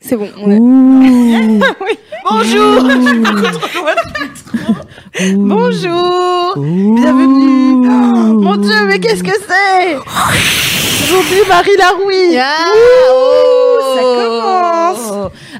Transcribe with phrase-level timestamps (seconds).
[0.00, 0.28] C'est bon.
[0.38, 0.58] on est-
[2.30, 2.82] Bonjour.
[5.36, 6.54] Bonjour.
[6.56, 7.86] Bienvenue.
[7.86, 9.96] Oh, Mon Dieu, mais qu'est-ce que c'est?
[9.96, 12.36] Aujourd'hui, Marie Laroui.
[12.38, 14.30] Ah, Ouh, ça oh.
[14.30, 15.12] commence.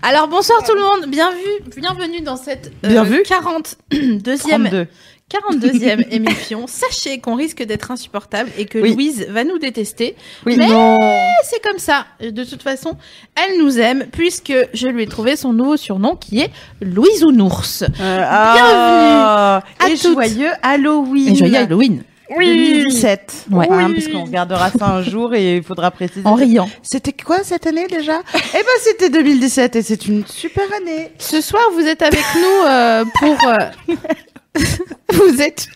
[0.02, 3.22] Alors bonsoir tout le monde, bienvenue, bienvenue dans cette euh, Bien vu.
[3.22, 4.86] 42e 32.
[5.30, 6.66] 42e émission.
[6.66, 8.94] Sachez qu'on risque d'être insupportable et que Oui.
[8.94, 10.16] Louise va nous détester.
[10.46, 10.68] Oui, Mais-
[11.44, 12.06] C'est comme ça.
[12.20, 12.96] De toute façon,
[13.36, 17.82] elle nous aime puisque je lui ai trouvé son nouveau surnom qui est Louise Ounours.
[17.82, 20.12] Euh, ah, à Et toutes.
[20.14, 22.02] joyeux Halloween Et joyeux Halloween.
[22.38, 23.66] 2017 Ouais.
[23.70, 26.22] Hein, Puisqu'on regardera ça un jour et il faudra préciser.
[26.24, 26.68] En riant.
[26.82, 28.20] C'était quoi cette année déjà?
[28.34, 32.66] Eh ben c'était 2017 et c'est une super année Ce soir, vous êtes avec nous
[32.68, 33.36] euh, pour.
[33.48, 33.94] euh,
[35.12, 35.68] vous êtes.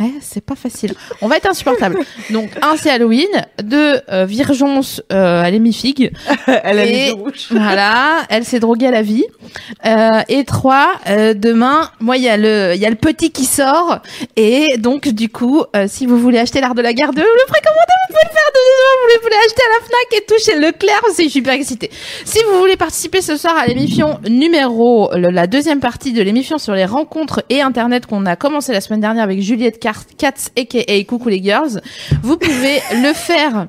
[0.00, 0.92] Ouais, c'est pas facile.
[1.22, 1.98] On va être insupportable.
[2.30, 3.28] Donc, un, c'est Halloween.
[3.62, 6.10] Deux, euh, Virgence, euh, elle est mi-figue.
[6.48, 7.46] Elle a les yeux rouges.
[7.50, 9.24] Voilà, elle s'est droguée à la vie.
[9.86, 13.30] Euh, et trois, euh, demain, moi, il y a le, il y a le petit
[13.30, 14.00] qui sort.
[14.34, 17.26] Et donc, du coup, euh, si vous voulez acheter l'art de la guerre 2, vous
[17.26, 18.60] le précommandez, vous pouvez le faire de
[19.16, 21.90] vous voulez acheter à la Fnac et tout chez Leclerc, c'est super excité.
[22.24, 26.58] Si vous voulez participer ce soir à l'émission numéro, le- la deuxième partie de l'émission
[26.58, 29.78] sur les rencontres et Internet qu'on a commencé la semaine dernière avec Juliette
[30.18, 31.80] Katz, aka Coucou les Girls,
[32.22, 33.68] vous pouvez le faire.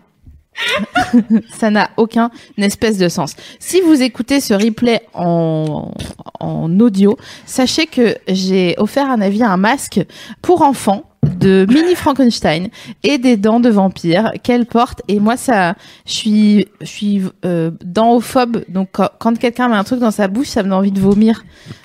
[1.58, 3.36] Ça n'a aucun espèce de sens.
[3.60, 5.92] Si vous écoutez ce replay en,
[6.40, 10.00] en audio, sachez que j'ai offert un avis à un masque
[10.42, 12.70] pour enfants de mini Frankenstein
[13.04, 15.02] et des dents de vampire qu'elle porte.
[15.08, 15.76] Et moi ça
[16.06, 18.64] je suis je suis euh, dentophobe.
[18.70, 21.00] Donc quand, quand quelqu'un met un truc dans sa bouche ça me donne envie de
[21.00, 21.44] vomir.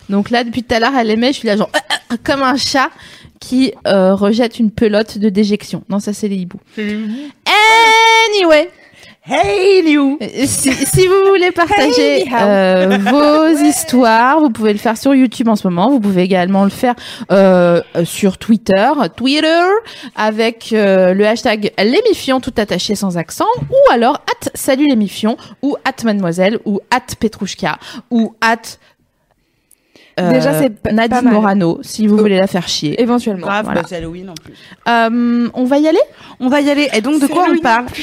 [0.09, 1.71] Donc là depuis tout à l'heure elle aimait je suis là genre
[2.25, 2.91] comme un chat
[3.41, 5.83] qui euh, rejette une pelote de déjection.
[5.89, 6.61] Non ça c'est les hiboux.
[6.77, 8.71] Anyway,
[9.23, 10.17] Hey Liu.
[10.23, 15.15] Euh, si, si vous voulez partager Hey, euh, vos histoires, vous pouvez le faire sur
[15.15, 15.91] YouTube en ce moment.
[15.91, 16.95] Vous pouvez également le faire
[17.31, 19.63] euh, sur Twitter, Twitter,
[20.17, 25.77] avec euh, le hashtag l'émifion tout attaché sans accent, ou alors at salut l'émifion, ou
[25.85, 27.79] at mademoiselle, ou at petrouchka,
[28.11, 28.79] ou at
[30.33, 31.31] Déjà, c'est Nadine.
[31.31, 33.01] Morano, si vous voulez la faire chier.
[33.01, 33.47] Éventuellement.
[33.47, 33.83] Grave, Voilà.
[33.83, 34.55] bah, c'est Halloween en plus.
[34.89, 36.01] Euh, on va y aller?
[36.41, 36.89] On va y aller.
[36.95, 37.87] Et donc, de quoi on parle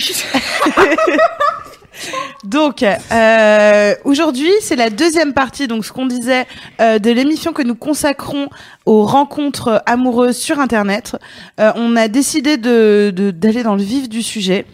[2.43, 6.45] Donc, euh, aujourd'hui, c'est la deuxième partie, donc ce qu'on disait,
[6.79, 8.49] euh, de l'émission que nous consacrons
[8.85, 11.17] aux rencontres amoureuses sur Internet.
[11.59, 14.65] Euh, on a décidé de de- d'aller dans le vif du sujet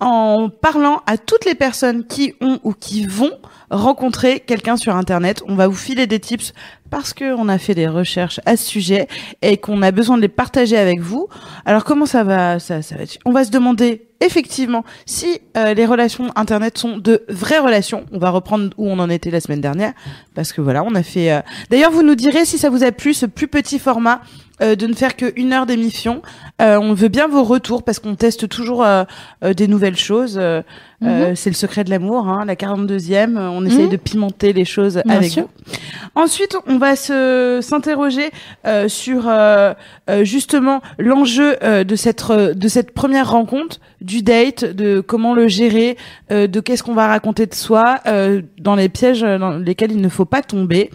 [0.00, 3.32] en parlant à toutes les personnes qui ont ou qui vont
[3.70, 5.42] rencontrer quelqu'un sur Internet.
[5.48, 6.52] On va vous filer des tips
[6.90, 9.08] parce qu'on a fait des recherches à ce sujet
[9.42, 11.28] et qu'on a besoin de les partager avec vous.
[11.64, 15.74] Alors comment ça va ça, ça va être- On va se demander effectivement si euh,
[15.74, 18.04] les relations Internet sont de vraies relations.
[18.12, 19.92] On va reprendre où on en était la semaine dernière
[20.34, 21.30] parce que voilà, on a fait.
[21.32, 21.40] euh,
[21.70, 24.20] D'ailleurs, vous nous direz si ça vous a plu ce plus petit format.
[24.60, 26.20] euh, de ne faire que une heure d'émission.
[26.60, 29.04] Euh, on veut bien vos retours parce qu'on teste toujours euh,
[29.44, 30.36] euh, des nouvelles choses.
[30.36, 30.62] Euh,
[31.04, 33.36] euh, c'est le secret de l'amour, hein, la 42e.
[33.38, 33.90] euh, On essaye Mhm.
[33.90, 35.44] de pimenter les choses Bien avec sûr.
[35.44, 35.76] vous.
[36.16, 38.30] Ensuite, on va se s'interroger
[38.66, 39.74] euh, sur euh,
[40.08, 45.34] euh, justement l'enjeu euh, de cette re- de cette première rencontre, du date, de comment
[45.34, 45.96] le gérer,
[46.30, 50.00] euh, de qu'est-ce qu'on va raconter de soi, euh, dans les pièges dans lesquels il
[50.00, 50.90] ne faut pas tomber.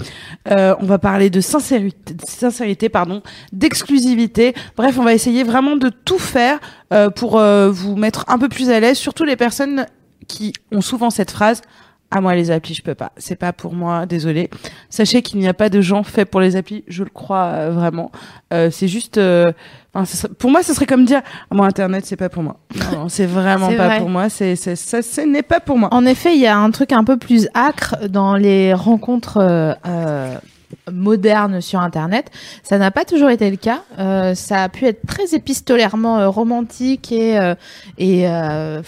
[0.49, 4.53] Euh, on va parler de sincérité, sincérité pardon, d'exclusivité.
[4.77, 6.59] Bref, on va essayer vraiment de tout faire
[6.93, 9.85] euh, pour euh, vous mettre un peu plus à l'aise, surtout les personnes
[10.27, 11.61] qui ont souvent cette phrase
[12.15, 14.49] ah moi les applis je peux pas c'est pas pour moi désolé
[14.89, 17.71] sachez qu'il n'y a pas de gens faits pour les applis je le crois euh,
[17.71, 18.11] vraiment
[18.53, 19.51] Euh, c'est juste euh,
[19.95, 22.99] enfin, pour moi ce serait comme dire ah, moi internet c'est pas pour moi non,
[22.99, 23.97] non, c'est vraiment pas vrai.
[23.99, 26.55] pour moi c'est c'est ça ce n'est pas pour moi En effet, il y a
[26.57, 30.35] un truc un peu plus acre dans les rencontres euh, euh,
[30.91, 32.29] modernes sur Internet.
[32.63, 33.81] Ça n'a pas toujours été le cas.
[33.99, 37.55] Euh, ça a pu être très épistolairement romantique et, euh,
[37.97, 38.81] et euh,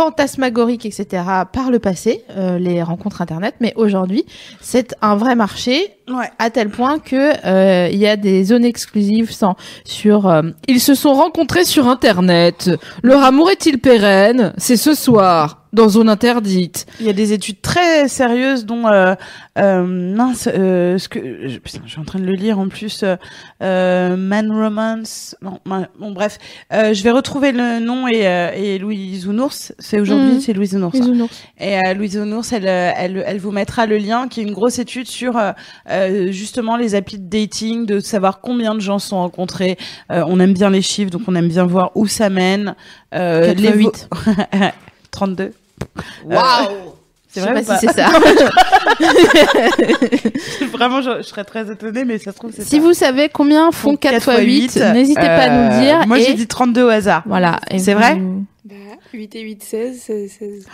[0.00, 1.22] fantasmagorique, etc.
[1.52, 3.56] par le passé, euh, les rencontres Internet.
[3.60, 4.24] Mais aujourd'hui,
[4.58, 8.64] c'est un vrai marché ouais à tel point que euh, il y a des zones
[8.64, 12.70] exclusives sans, sur euh, ils se sont rencontrés sur internet
[13.02, 14.54] leur amour est-il pérenne?
[14.56, 16.86] C'est ce soir dans zone interdite.
[17.00, 19.14] Il y a des études très sérieuses dont euh,
[19.58, 22.68] euh, mince euh, ce que je, putain, je suis en train de le lire en
[22.68, 23.16] plus euh,
[23.62, 25.58] euh, Man Romance non
[25.98, 26.38] bon bref
[26.72, 30.40] euh, je vais retrouver le nom et, euh, et Louise Ounours c'est aujourd'hui Mhm.
[30.40, 31.42] c'est Louise Ounours Les nounours.
[31.58, 34.78] et euh, Louise Ounours elle, elle elle vous mettra le lien qui est une grosse
[34.78, 35.38] étude sur
[36.30, 39.76] justement les applis de dating de savoir combien de gens se sont rencontrés
[40.10, 42.74] Euh, on aime bien les chiffres donc on aime bien voir où ça mène
[43.14, 44.08] euh, vo- huit.
[45.10, 45.52] 32
[46.24, 46.94] Waouh
[47.32, 48.08] c'est vrai pas si c'est ça.
[50.72, 52.82] Vraiment, je, je serais très étonnée, mais ça se trouve, c'est si ça.
[52.82, 54.26] vous savez combien font 4 x
[54.76, 56.06] 8, n'hésitez pas à nous euh, dire.
[56.08, 57.22] Moi, et- j'ai dit 32 au hasard.
[57.26, 57.60] Voilà.
[57.70, 58.18] et C'est vous- vrai
[58.64, 58.74] Bah,
[59.12, 60.66] 8 et 8, 16, 16, 16.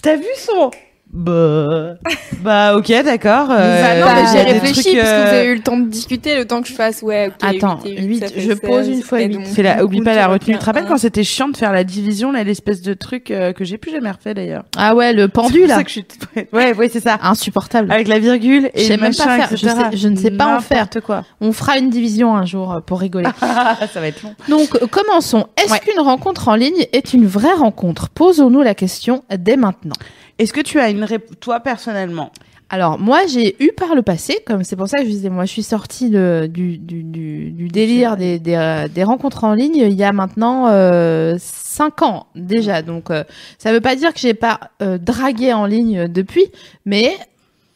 [0.00, 0.70] T'as vu son
[1.12, 1.94] Bah,
[2.40, 3.48] bah ok, d'accord.
[3.48, 5.54] Bah euh, non, bah, mais y j'ai réfléchi trucs, parce que vous euh, avez eu
[5.56, 7.34] le temps de discuter, le temps que je fasse, ouais, ok.
[7.42, 9.34] Attends, 8 et 8, huit, ça fait je pose 16, une fois et huit.
[9.34, 10.54] donc, Fais la, oublie pas la retenue.
[10.54, 10.88] Tu te rappelles un.
[10.88, 13.90] quand c'était chiant de faire la division, là, l'espèce de truc euh, que j'ai plus
[13.92, 14.64] jamais refait d'ailleurs?
[14.76, 15.74] Ah ouais, le C'est pendu pour là.
[15.76, 16.04] ça que je suis.
[16.52, 17.18] Ouais, ouais, c'est ça.
[17.22, 17.92] Insupportable.
[17.92, 19.56] Avec la virgule et Je sais le même pas machin, faire.
[19.58, 20.78] Je sais- je ne sais pas en faire.
[20.78, 21.24] N'importe quoi.
[21.42, 23.28] On fera une division un jour euh, pour rigoler.
[23.40, 24.34] ça va être long.
[24.48, 25.46] Donc, commençons.
[25.62, 25.78] Est-ce Ouais.
[25.80, 28.08] qu'une rencontre en ligne est une vraie rencontre?
[28.08, 29.94] Posons-nous la question dès maintenant.
[30.38, 31.38] Est-ce que tu as une rép...
[31.40, 32.32] toi personnellement?
[32.70, 35.44] Alors, moi, j'ai eu par le passé, comme c'est pour ça que je disais, moi,
[35.44, 39.52] je suis sortie de- du, du, du, du délire des, des, euh, des rencontres en
[39.52, 42.80] ligne il y a maintenant euh, 5 ans déjà.
[42.80, 43.24] Donc, euh,
[43.58, 46.46] ça veut pas dire que j'ai pas euh, dragué en ligne depuis,
[46.86, 47.14] mais,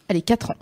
[0.08, 0.56] allez, 4 ans.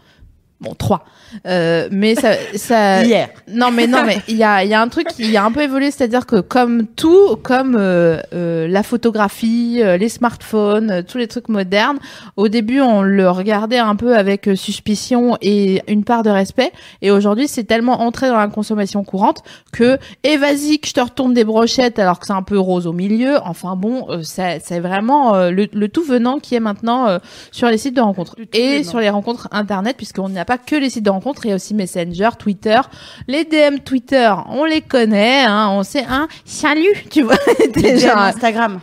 [0.64, 1.04] Bon, 3.
[1.46, 2.32] Euh, mais ça...
[2.54, 3.28] ça Hier.
[3.48, 5.50] Non, mais non, mais il y a, il y a un truc qui a un
[5.52, 11.02] peu évolué, c'est-à-dire que comme tout, comme euh, euh, la photographie, euh, les smartphones, euh,
[11.02, 11.98] tous les trucs modernes,
[12.36, 16.72] au début on le regardait un peu avec euh, suspicion et une part de respect,
[17.02, 21.00] et aujourd'hui c'est tellement entré dans la consommation courante que et vas-y que je te
[21.00, 23.36] retourne des brochettes alors que c'est un peu rose au milieu.
[23.44, 27.18] Enfin bon, euh, ça- c'est vraiment euh, le, le tout venant qui est maintenant euh,
[27.52, 28.90] sur les sites de rencontres et venant.
[28.90, 31.56] sur les rencontres internet, puisqu'on n'a pas que les sites de rencontres, il y a
[31.56, 32.80] aussi Messenger, Twitter,
[33.28, 37.36] les DM Twitter, on les connaît, hein, on sait un salut, tu vois,
[37.74, 38.80] déjà DM Instagram.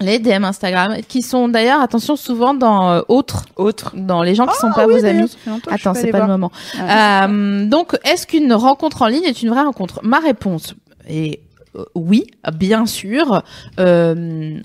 [0.00, 3.92] les DM Instagram, qui sont d'ailleurs, attention, souvent dans euh, autres, Autre.
[3.96, 5.30] dans les gens qui sont Ah pas oui, vos amis.
[5.70, 6.50] Attends, c'est pas le moment.
[6.78, 10.00] Ah, Euh, donc, est-ce qu'une rencontre en ligne est une vraie rencontre?
[10.02, 10.74] Ma réponse
[11.08, 11.40] est
[11.76, 13.42] euh, oui, bien sûr.
[13.80, 14.58] Euh,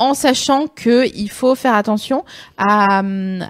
[0.00, 2.24] en sachant que il faut faire attention
[2.56, 2.98] à,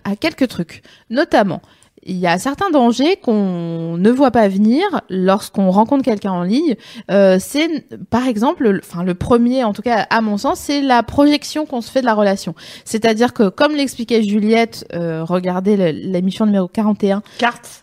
[0.05, 1.61] à quelques trucs, notamment.
[2.11, 6.75] Il y a certains dangers qu'on ne voit pas venir lorsqu'on rencontre quelqu'un en ligne.
[7.11, 7.69] Euh, c'est,
[8.11, 11.67] par exemple, le- enfin le premier, en tout cas à mon sens, c'est la projection
[11.67, 12.55] qu'on se fait de la relation.
[12.87, 17.83] C'est-à-dire que, comme l'expliquait Juliette, euh, regardez l'émission numéro 41, Carte.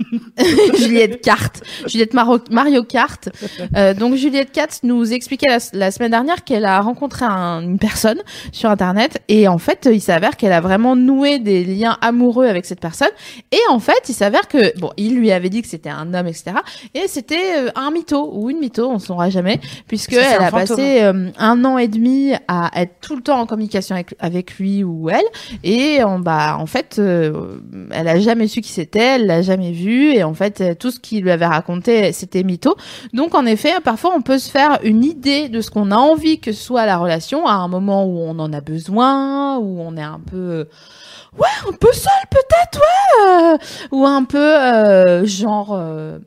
[0.78, 3.28] Juliette Carte, Juliette Mario Kart.
[3.76, 7.78] Euh, donc Juliette Katz nous expliquait la, la semaine dernière qu'elle a rencontré un- une
[7.78, 8.20] personne
[8.52, 12.66] sur internet et en fait il s'avère qu'elle a vraiment noué des liens amoureux avec
[12.66, 13.08] cette personne
[13.52, 16.26] et en fait il s'avère que bon il lui avait dit que c'était un homme
[16.26, 16.56] etc
[16.94, 20.50] et c'était euh, un mytho ou une mytho on ne saura jamais puisque elle a
[20.50, 20.66] fantôme.
[20.76, 24.58] passé euh, un an et demi à être tout le temps en communication avec, avec
[24.58, 25.24] lui ou elle
[25.64, 27.58] et en bah en fait euh,
[27.92, 30.90] elle a jamais su qui c'était elle l'a jamais vu et en fait euh, tout
[30.90, 32.76] ce qu'il lui avait raconté c'était mytho.
[33.12, 36.40] Donc en effet parfois on peut se faire une idée de ce qu'on a envie
[36.40, 40.02] que soit la relation à un moment où on en a besoin où on est
[40.02, 40.66] un peu
[41.38, 43.58] ouais un peu seul peut-être ouais euh,
[43.92, 46.18] ou un peu euh, genre euh,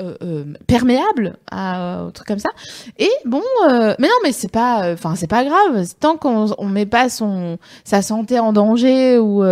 [0.00, 2.48] euh, euh, perméable à un truc comme ça.
[2.98, 3.42] Et bon
[3.98, 5.86] mais non mais c'est pas enfin c'est pas grave.
[6.00, 9.44] Tant qu'on on met pas son sa santé en danger ou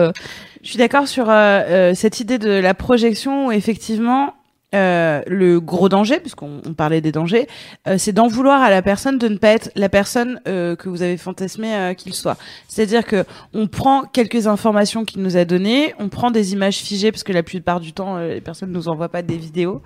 [0.65, 4.33] Je suis d'accord sur euh, euh, cette idée de la projection où effectivement
[4.75, 7.47] euh, le gros danger, puisqu'on on parlait des dangers,
[7.87, 10.89] euh, c'est d'en vouloir à la personne de ne pas être la personne euh, que
[10.89, 12.37] vous avez fantasmé euh, qu'il soit.
[12.67, 17.13] C'est-à-dire que on prend quelques informations qu'il nous a données, on prend des images figées
[17.13, 19.81] parce que la plupart du temps euh, les personnes nous envoient pas des vidéos.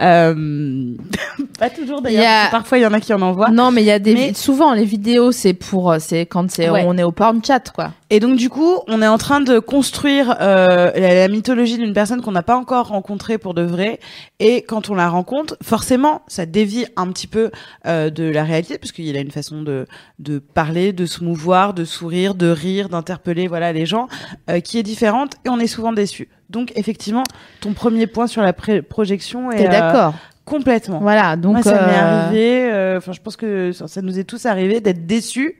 [0.00, 0.94] Euh...
[1.58, 2.24] pas toujours d'ailleurs.
[2.46, 3.50] A- Parfois il y en a qui en envoient.
[3.50, 6.70] non mais il y a des Mais- souvent les vidéos c'est pour c'est quand c'est
[6.70, 6.84] Ouais.
[6.86, 9.58] on est au porn chat quoi Et donc du coup, on est en train de
[9.58, 14.00] construire euh, la, la mythologie d'une personne qu'on n'a pas encore rencontrée pour de vrai.
[14.40, 17.50] Et quand on la rencontre, forcément, ça dévie un petit peu
[17.86, 19.86] euh, de la réalité, puisqu'il a une façon de,
[20.20, 24.08] de parler, de se mouvoir, de sourire, de rire, d'interpeller voilà les gens,
[24.48, 25.34] euh, qui est différente.
[25.44, 26.28] Et on est souvent déçu.
[26.48, 27.24] Donc effectivement,
[27.60, 30.14] ton premier point sur la pré- projection est euh, d'accord
[30.46, 31.00] complètement.
[31.00, 32.72] voilà donc Moi, ça m'est euh, arrivé.
[32.72, 35.56] euh, Enfin, je pense que ça, ça nous est tous arrivé d'être déçus.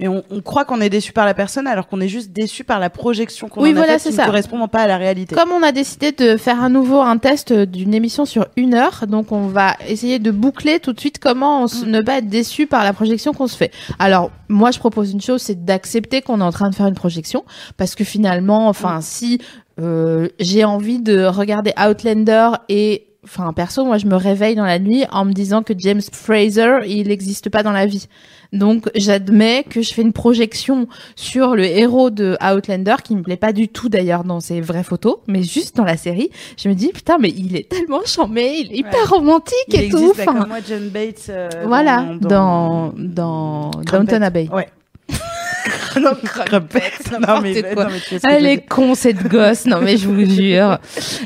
[0.00, 2.64] Et on, on croit qu'on est déçu par la personne alors qu'on est juste déçu
[2.64, 4.22] par la projection qu'on Oui, en a voilà, faite c'est qui ça.
[4.22, 5.34] ne correspond pas à la réalité.
[5.36, 9.04] Comme on a décidé de faire à nouveau un test d'une émission sur une heure,
[9.06, 11.90] donc on va essayer de boucler tout de suite comment on s- Mm.
[11.90, 13.70] ne pas être déçu par la projection qu'on se fait.
[13.98, 16.94] Alors, moi, je propose une chose, c'est d'accepter qu'on est en train de faire une
[16.94, 17.44] projection,
[17.76, 19.38] parce que finalement, enfin, si
[19.80, 24.78] euh, j'ai envie de regarder Outlander et Enfin, perso, moi, je me réveille dans la
[24.78, 28.06] nuit en me disant que James Fraser, il n'existe pas dans la vie.
[28.52, 33.36] Donc, j'admets que je fais une projection sur le héros de Outlander, qui me plaît
[33.36, 36.74] pas du tout d'ailleurs dans ses vraies photos, mais juste dans la série, je me
[36.74, 39.98] dis putain, mais il est tellement charmé, il est hyper romantique Il et tout.
[39.98, 41.26] existe, bah, Enfin, comme moi, John Bates.
[41.28, 43.70] euh, voilà, dans, dans dans.
[43.82, 44.48] Downton Abbey.
[44.52, 44.68] Ouais.
[46.00, 46.82] non, Crumpet.
[47.26, 47.84] Non, mais, quoi.
[47.84, 50.78] non, mais tu Elle est con cette gosse, non mais je vous jure.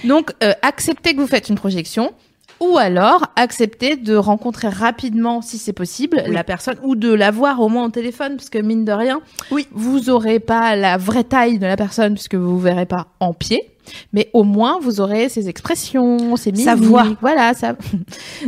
[0.04, 2.12] Donc euh, acceptez que vous faites une projection
[2.60, 6.32] ou alors acceptez de rencontrer rapidement si c'est possible Oui.
[6.34, 9.20] la personne ou de la voir au moins au téléphone parce que mine de rien,
[9.50, 9.66] Oui.
[9.72, 13.32] vous aurez pas la vraie taille de la personne puisque vous vous verrez pas en
[13.34, 13.70] pied.
[14.12, 16.64] Mais au moins, vous aurez ses expressions, ses mimiques.
[16.68, 17.06] Sa voix.
[17.20, 17.76] Voilà, ça,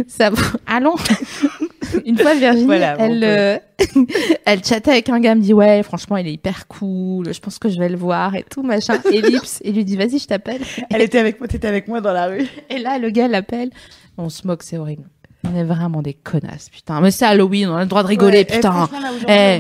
[0.07, 0.31] ça,
[0.67, 0.97] allons.
[2.05, 3.59] Une fois, Virginie, Voilà, elle, euh,
[4.45, 7.33] elle chattait avec un gars, elle me dit ouais, franchement, il est hyper cool.
[7.33, 8.99] Je pense que je vais le voir et tout machin.
[9.13, 10.63] Ellipse, et lui dit vas-y, je t'appelle.
[10.91, 12.47] Elle était avec moi, t'étais avec moi dans la rue.
[12.71, 13.71] Et là, le gars l'appelle.
[14.19, 15.05] On se moque, c'est horrible.
[15.53, 17.01] On est vraiment des connasses, putain.
[17.01, 18.89] Mais c'est Halloween, on a le droit de rigoler, Ouais, putain.
[19.29, 19.59] Eh.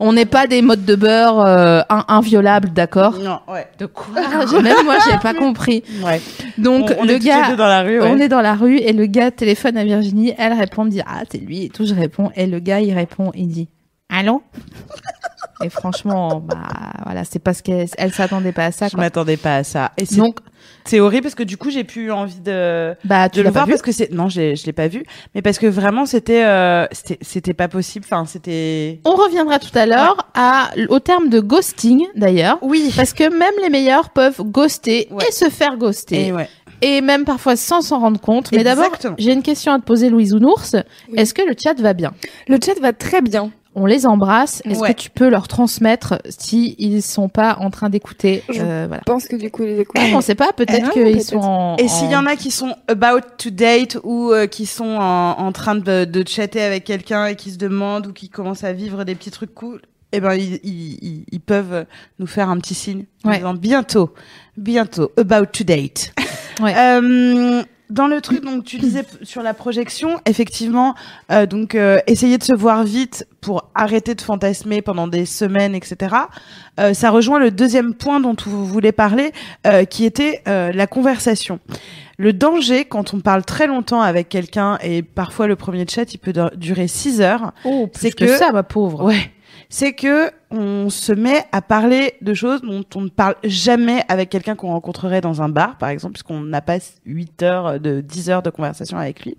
[0.00, 3.14] on n'est pas des modes de beurre euh, in- inviolables, d'accord?
[3.18, 3.66] Non, ouais.
[3.78, 4.20] De quoi?
[4.62, 5.82] Même moi, j'ai pas compris.
[6.04, 6.20] Ouais.
[6.58, 8.00] Donc on, on le est gars, dans la rue.
[8.00, 8.10] Ouais.
[8.10, 10.34] on est dans la rue et le gars téléphone à Virginie.
[10.38, 11.84] Elle répond, me dit ah c'est lui et tout.
[11.86, 13.68] Je réponds et le gars il répond, il dit
[14.08, 14.42] allô.
[15.64, 16.56] et franchement, bah
[17.04, 18.88] voilà, c'est parce qu'elle elle s'attendait pas à ça.
[18.88, 19.92] Je m'attendais pas à ça.
[19.96, 20.38] Et c'est Donc
[20.84, 23.50] c'est horrible parce que du coup, j'ai plus envie de bah tu de le l'as
[23.52, 25.58] pas voir vu parce que c'est non, je l'ai- je l'ai pas vu, mais parce
[25.58, 28.04] que vraiment c'était euh, c'était c'était pas possible.
[28.10, 32.58] Enfin, c'était On reviendra tout à l'heure à au terme de ghosting d'ailleurs.
[32.62, 32.92] oui.
[32.96, 35.24] Parce que même les meilleurs peuvent ghoster Ouais.
[35.28, 36.28] et se faire ghoster.
[36.28, 36.48] Et ouais.
[36.80, 38.52] Et même parfois sans s'en rendre compte.
[38.52, 39.16] Mais d'abord, Exactement.
[39.18, 40.76] j'ai une question à te poser, Louise Ounours.
[41.08, 41.18] Oui.
[41.18, 42.12] Est-ce que le chat va bien?
[42.46, 43.50] Le chat va très bien.
[43.74, 44.60] On les embrasse.
[44.64, 44.94] Est-ce Ouais.
[44.94, 49.02] que tu peux leur transmettre si ils sont pas en train d'écouter Je euh, Voilà.
[49.06, 50.00] Je pense que du coup, les écoutes.
[50.12, 50.52] On sait pas.
[50.52, 51.76] Peut-être Ah, qu'ils sont en.
[51.76, 55.38] Et s'il y en- a qui sont about to date ou euh, qui sont en,
[55.38, 58.72] en train de, de chatter avec quelqu'un et qui se demandent ou qui commencent à
[58.72, 59.80] vivre des petits trucs cool,
[60.12, 61.84] eh ben ils, ils, ils- ils peuvent
[62.18, 63.36] nous faire un petit signe en Ouais.
[63.36, 64.12] disant bientôt,
[64.56, 66.12] bientôt, about to date.
[66.60, 66.74] Ouais.
[66.76, 70.94] Euh, dans le truc, donc tu disais sur la projection, effectivement,
[71.32, 75.74] euh, donc euh, essayer de se voir vite pour arrêter de fantasmer pendant des semaines,
[75.74, 76.14] etc.
[76.80, 79.32] Euh, ça rejoint le deuxième point dont vous voulez parler,
[79.66, 81.60] euh, qui était euh, la conversation.
[82.18, 86.18] Le danger quand on parle très longtemps avec quelqu'un et parfois le premier chat il
[86.18, 89.04] peut dur- durer 6 heures, Oh, c'est que, que- ça, ma pauvre.
[89.04, 89.30] ouais,
[89.68, 94.30] c'est que on se met à parler de choses dont on ne parle jamais avec
[94.30, 98.30] quelqu'un qu'on rencontrerait dans un bar, par exemple, puisqu'on n'a pas 8 heures de 10
[98.30, 99.36] heures de conversation avec lui.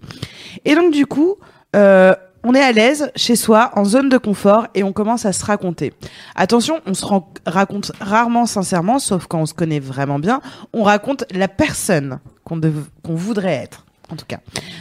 [0.66, 1.38] Et donc du coup,
[1.76, 5.34] euh, on est à l'aise chez soi, en zone de confort, et on commence à
[5.34, 5.94] se raconter.
[6.36, 7.06] Attention, on se
[7.46, 10.42] raconte rarement sincèrement, sauf quand on se connaît vraiment bien.
[10.74, 14.40] On raconte la personne qu'on voudrait être, en tout cas.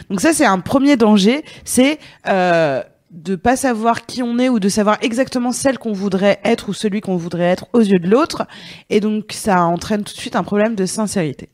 [0.09, 4.59] Donc ça, c'est un premier danger, c'est euh, de pas savoir qui on est ou
[4.59, 8.07] de savoir exactement celle qu'on voudrait être ou celui qu'on voudrait être aux yeux de
[8.07, 8.45] l'autre.
[8.89, 11.49] Et donc ça entraîne tout de suite un problème de sincérité.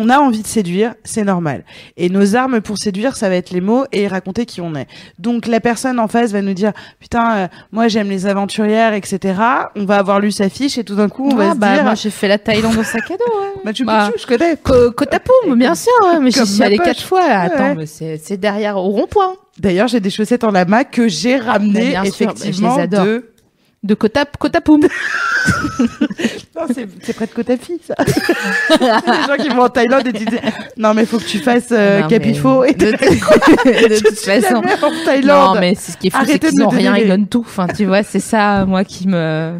[0.00, 1.64] On a envie de séduire, c'est normal.
[1.96, 4.86] Et nos armes pour séduire, ça va être les mots et raconter qui on est.
[5.18, 9.34] Donc la personne en face va nous dire putain, euh, moi j'aime les aventurières, etc.
[9.74, 11.74] On va avoir lu sa fiche et tout d'un coup on va Ah, se bah,
[11.74, 13.24] dire moi, j'ai fait la Thaïlande au sac à dos.
[13.40, 13.62] ouais.
[13.64, 14.56] Machu bah, Picchu, je connais.
[14.56, 15.90] Co- Kotapoum, bien sûr,
[16.22, 17.28] mais j'y suis allée quatre fois.
[17.28, 17.40] là.
[17.40, 17.74] Attends, Ouais.
[17.74, 21.92] mais c'est c'est derrière au rond-point D'ailleurs, j'ai des chaussettes en lama que j'ai ramenées
[21.92, 23.30] sûr, bah, je effectivement de.
[23.82, 24.82] de Kotap Kotapoum.
[26.56, 26.66] Non,
[27.02, 27.94] c'est près de Kotafi, ça.
[28.70, 30.36] Les gens qui vont en Thaïlande et tu dis
[30.76, 34.56] non mais faut que tu fasses euh, Non, mais Capifo et de, de toute façon.
[34.56, 35.54] en Thaïlande.
[35.54, 37.44] Non, mais c'est ce qui est fou, c'est qu'ils me ont rien, ils donnent tout.
[37.46, 39.52] Enfin, tu vois, c'est ça, moi, qui me.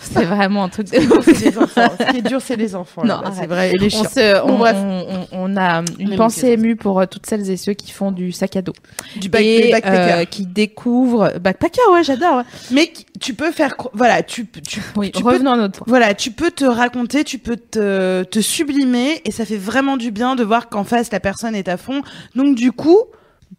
[0.00, 0.90] C'est vraiment un truc.
[0.90, 1.92] de- enfants.
[1.98, 3.04] Ce qui est dur, c'est les enfants.
[3.04, 3.72] Non, c'est vrai.
[3.72, 7.26] Et les On, se, on, on- on- on a une pensée émue pour euh, toutes
[7.26, 8.74] celles et ceux qui font du sac à dos
[9.16, 10.18] Du back, et des backpackers.
[10.18, 11.80] euh, qui découvrent backpacker.
[11.92, 12.36] Ouais, j'adore.
[12.38, 12.42] ouais.
[12.70, 15.86] Mais tu peux faire, voilà, tu, tu, Oui, tu peux revenons à notre point.
[15.88, 20.12] Voilà, tu peux te raconter, tu peux te, te sublimer et ça fait vraiment du
[20.12, 22.02] bien de voir qu'en face la personne est à fond.
[22.36, 22.98] Donc du coup,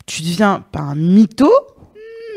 [0.05, 1.51] tu deviens pas un mytho,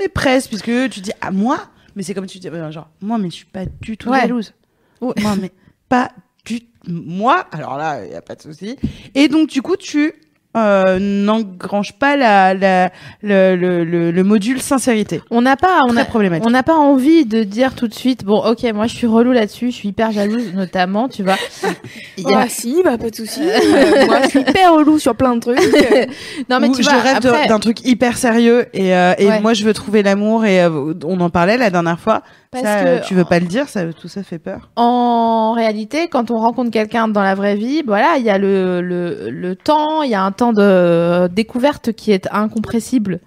[0.01, 1.59] mais presque, puisque tu dis à moi,
[1.97, 4.21] mais c'est comme tu dis, euh, genre moi, mais je suis pas du tout Ouais.
[4.21, 4.53] jalouse.
[5.01, 5.15] Ouais.
[5.21, 5.51] Moi, mais
[5.89, 6.11] pas
[6.45, 7.47] du moi.
[7.53, 8.77] Alors là, il y a pas de souci.
[9.15, 10.15] Et donc du coup, tu
[10.57, 12.91] euh, n'engrange pas la, la,
[13.23, 15.23] le, le, le, le module sincérité.
[15.31, 16.47] On n'a pas, on a, problématique.
[16.47, 19.33] on n'a pas envie de dire tout de suite, bon, ok, moi je suis relou
[19.33, 21.37] là-dessus, je suis hyper jalouse, notamment, tu vois.
[22.19, 23.41] Il y a- Ah si, bah pas de souci.
[23.43, 25.59] Euh, moi, je suis hyper relou sur plein de trucs.
[26.51, 29.27] Non, mais Ou tu je vois, rêve après, d'un truc hyper sérieux et, euh, et
[29.27, 29.41] Ouais.
[29.41, 32.23] moi je veux trouver l'amour et euh, on en parlait la dernière fois.
[32.51, 34.69] Parce Ça, que- euh, tu veux pas le dire, ça, tout ça fait peur.
[34.77, 38.81] en réalité, quand on rencontre quelqu'un dans la vraie vie, voilà, il y a le,
[38.83, 43.21] le, le temps, il y a un temps de découverte qui est incompressible.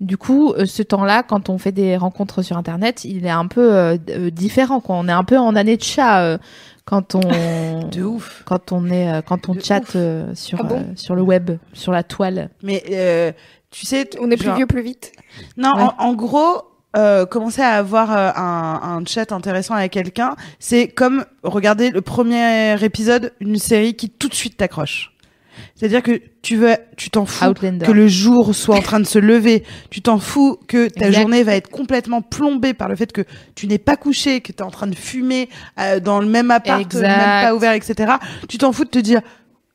[0.00, 3.46] Du coup, euh, ce temps-là, quand on fait des rencontres sur Internet, il est un
[3.46, 4.80] peu euh, euh, différent.
[4.80, 4.96] Quoi.
[4.96, 6.38] On est un peu en année de chat euh,
[6.86, 7.20] quand on
[7.92, 8.42] De ouf.
[8.46, 11.20] quand on est euh, quand on De chatte euh, sur Ah bon euh, sur le
[11.20, 12.48] web, sur la toile.
[12.62, 13.32] Mais euh,
[13.70, 15.12] tu sais, On est plus genre- vieux plus vite.
[15.58, 15.82] Non, Ouais.
[15.82, 16.62] en, en gros,
[16.96, 22.00] euh, commencer à avoir euh, un, un chat intéressant avec quelqu'un, c'est comme regarder le
[22.00, 25.12] premier épisode d'une série qui tout de suite t'accroche.
[25.74, 27.86] C'est-à-dire que tu veux, tu t'en fous Outlander.
[27.86, 29.64] que le jour soit en train de se lever.
[29.90, 31.20] Tu t'en fous que ta Exact.
[31.20, 33.22] journée va être complètement plombée par le fait que
[33.54, 35.48] tu n'es pas couché, que tu es en train de fumer
[35.78, 37.02] euh, dans le même appart, Exact.
[37.08, 38.12] même pas ouvert, etc.
[38.48, 39.20] Tu t'en fous de te dire,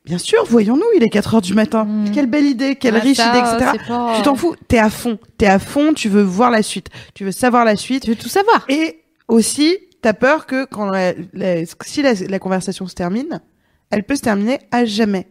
[0.04, 1.84] bien sûr, voyons-nous, il est 4 heures du matin.
[1.84, 2.12] Mm.
[2.12, 3.78] Quelle belle idée, quelle Ah, riche ça, idée, etc.
[3.88, 6.88] pas- Tu t'en fous, t'es à fond, t'es à fond, tu veux voir la suite,
[7.14, 8.64] tu veux savoir la suite, Tu veux tout savoir.
[8.68, 13.40] et aussi t'as peur que quand la- la- si la, la conversation se termine,
[13.90, 15.26] elle peut se terminer à jamais,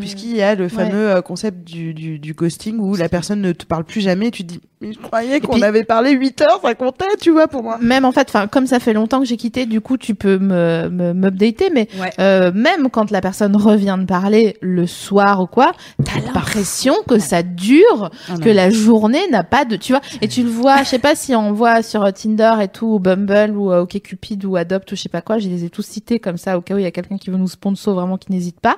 [0.00, 3.52] Puisqu'il y a le fameux euh, concept du, du, du ghosting où la personne ne
[3.52, 6.10] te parle plus jamais, et tu te dis mais je croyais qu'on puis- avait parlé
[6.12, 7.78] 8 heures, ça comptait, tu vois pour moi.
[7.80, 10.38] Même en fait, enfin comme ça fait longtemps que j'ai quitté, du coup tu peux
[10.38, 12.10] me me m'updater, mais Ouais.
[12.18, 15.72] euh, même quand la personne revient de parler le soir ou quoi,
[16.04, 20.28] t'as l'impression que ça dure, Ah que la journée n'a pas de, tu vois, et
[20.28, 23.56] tu le vois, je sais pas si on voit sur Tinder et tout, ou Bumble
[23.56, 26.18] ou euh, OkCupid ou Adopt ou je sais pas quoi, je les ai tous cités
[26.18, 28.32] comme ça au cas où il y a quelqu'un qui veut nous sponsor vraiment qui
[28.32, 28.76] n'hésite pas.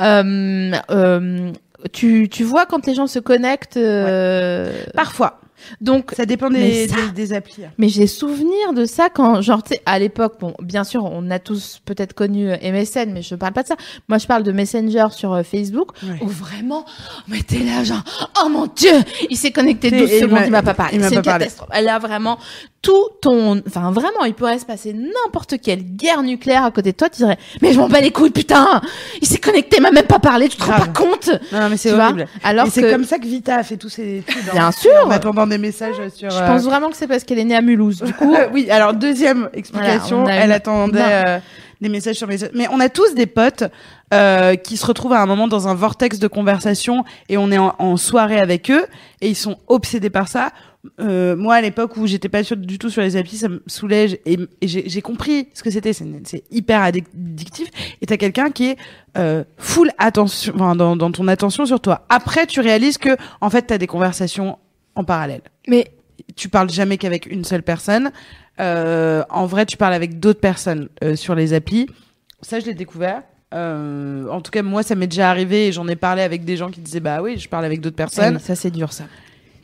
[0.00, 1.50] Euh, euh,
[1.92, 5.40] tu, tu vois quand les gens se connectent, euh, Parfois,
[5.80, 7.62] donc ça dépend des, ça- des, des applis.
[7.78, 11.30] mais j'ai souvenir de ça quand, genre, tu sais, à l'époque, bon, bien sûr, on
[11.30, 13.76] a tous peut-être connu euh, MSN, mais je parle pas de ça.
[14.08, 16.18] Moi, je parle de Messenger sur euh, Facebook, Ouais.
[16.22, 16.84] où vraiment,
[17.26, 18.02] mais t'es là, genre,
[18.44, 18.92] oh mon dieu,
[19.30, 20.98] il s'est connecté T'es- 12 il secondes, il m'a pas parlé.
[21.00, 21.44] C'est une parlé.
[21.44, 21.68] catastrophe.
[21.72, 22.38] Elle a vraiment
[22.80, 26.96] tout ton, enfin, vraiment, il pourrait se passer n'importe quelle guerre nucléaire à côté de
[26.96, 28.80] toi, tu dirais, mais je m'en bats les couilles, putain,
[29.20, 31.28] il s'est connecté, il m'a même pas parlé, tu te rends pas compte.
[31.52, 32.26] Non, non, mais c'est horrible.
[32.44, 34.44] Alors c'est comme ça que Vita a fait tous ses études.
[34.48, 34.52] hein.
[34.52, 34.92] Bien sûr.
[35.04, 36.30] En attendant des messages sur.
[36.30, 38.02] Je euh, pense vraiment que c'est parce qu'elle est née à Mulhouse.
[38.02, 41.38] Du coup, Euh, oui, alors deuxième explication, Voilà, elle attendait euh,
[41.80, 42.50] des messages sur messages.
[42.54, 43.64] Mais on a tous des potes
[44.14, 47.58] euh, qui se retrouvent à un moment dans un vortex de conversation et on est
[47.58, 48.86] en, en soirée avec eux
[49.20, 50.50] et ils sont obsédés par ça.
[51.00, 53.62] Euh, moi, à l'époque où j'étais pas sûre du tout sur les applis, ça me
[53.66, 55.92] soulège et, et j'ai compris ce que c'était.
[55.92, 57.68] C'est hyper addictif.
[58.00, 58.76] Et t'as quelqu'un qui est
[59.16, 62.06] euh, full attention, enfin, dans, dans ton attention sur toi.
[62.08, 64.58] Après, tu réalises que en fait, t'as des conversations
[64.94, 65.90] en parallèle Mais
[66.36, 68.10] tu parles jamais qu'avec une seule personne.
[68.60, 71.88] Euh, en vrai, tu parles avec d'autres personnes euh, sur les applis.
[72.42, 73.22] Ça, je l'ai découvert.
[73.54, 76.56] Euh, en tout cas, moi, ça m'est déjà arrivé et j'en ai parlé avec des
[76.56, 78.34] gens qui disaient bah oui, je parle avec d'autres personnes.
[78.36, 79.04] Ah oui, ça c'est dur ça.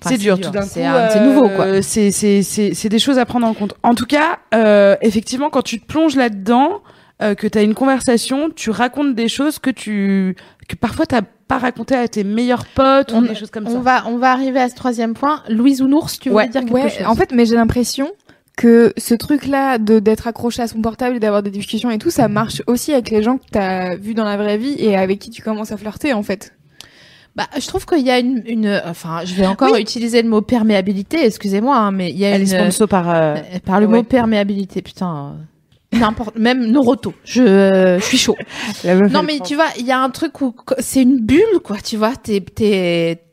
[0.01, 0.69] Enfin, c'est dur, tout d'un coup.
[0.71, 1.65] C'est un- c'est nouveau quoi.
[1.67, 3.75] euh, C'est c'est c'est c'est des choses à prendre en compte.
[3.83, 6.83] En tout cas, euh, effectivement, quand tu te plonges là-dedans,
[7.23, 10.37] euh, que tu as une conversation, tu racontes des choses que tu
[10.69, 13.71] que parfois t'as pas raconté à tes meilleurs potes ou On- des choses comme On
[13.73, 13.79] ça.
[13.79, 15.43] va, on va arriver à ce troisième point.
[15.49, 17.07] Louise Ounours, tu voulais ouais, dire quelque ouais, chose?
[17.07, 18.11] en fait, mais j'ai l'impression
[18.57, 22.11] que ce truc-là de d'être accroché à son portable et d'avoir des discussions et tout,
[22.11, 25.19] ça marche aussi avec les gens que t'as vus dans la vraie vie et avec
[25.19, 26.53] qui tu commences à flirter en fait.
[27.37, 30.41] Bah, je trouve qu'il y a une, une, enfin, je vais encore utiliser le mot
[30.41, 33.81] perméabilité, excusez-moi, hein, mais il y a Elle est une, sponsor par euh, euh, par
[33.81, 33.99] le ouais.
[33.99, 35.37] mot perméabilité, putain,
[35.93, 38.37] n'importe, même Noroto, je, euh, je suis chaud.
[38.85, 41.97] Non, mais tu vois, il y a un truc où c'est une bulle, quoi, tu
[41.97, 43.24] vois, t'es, t'es,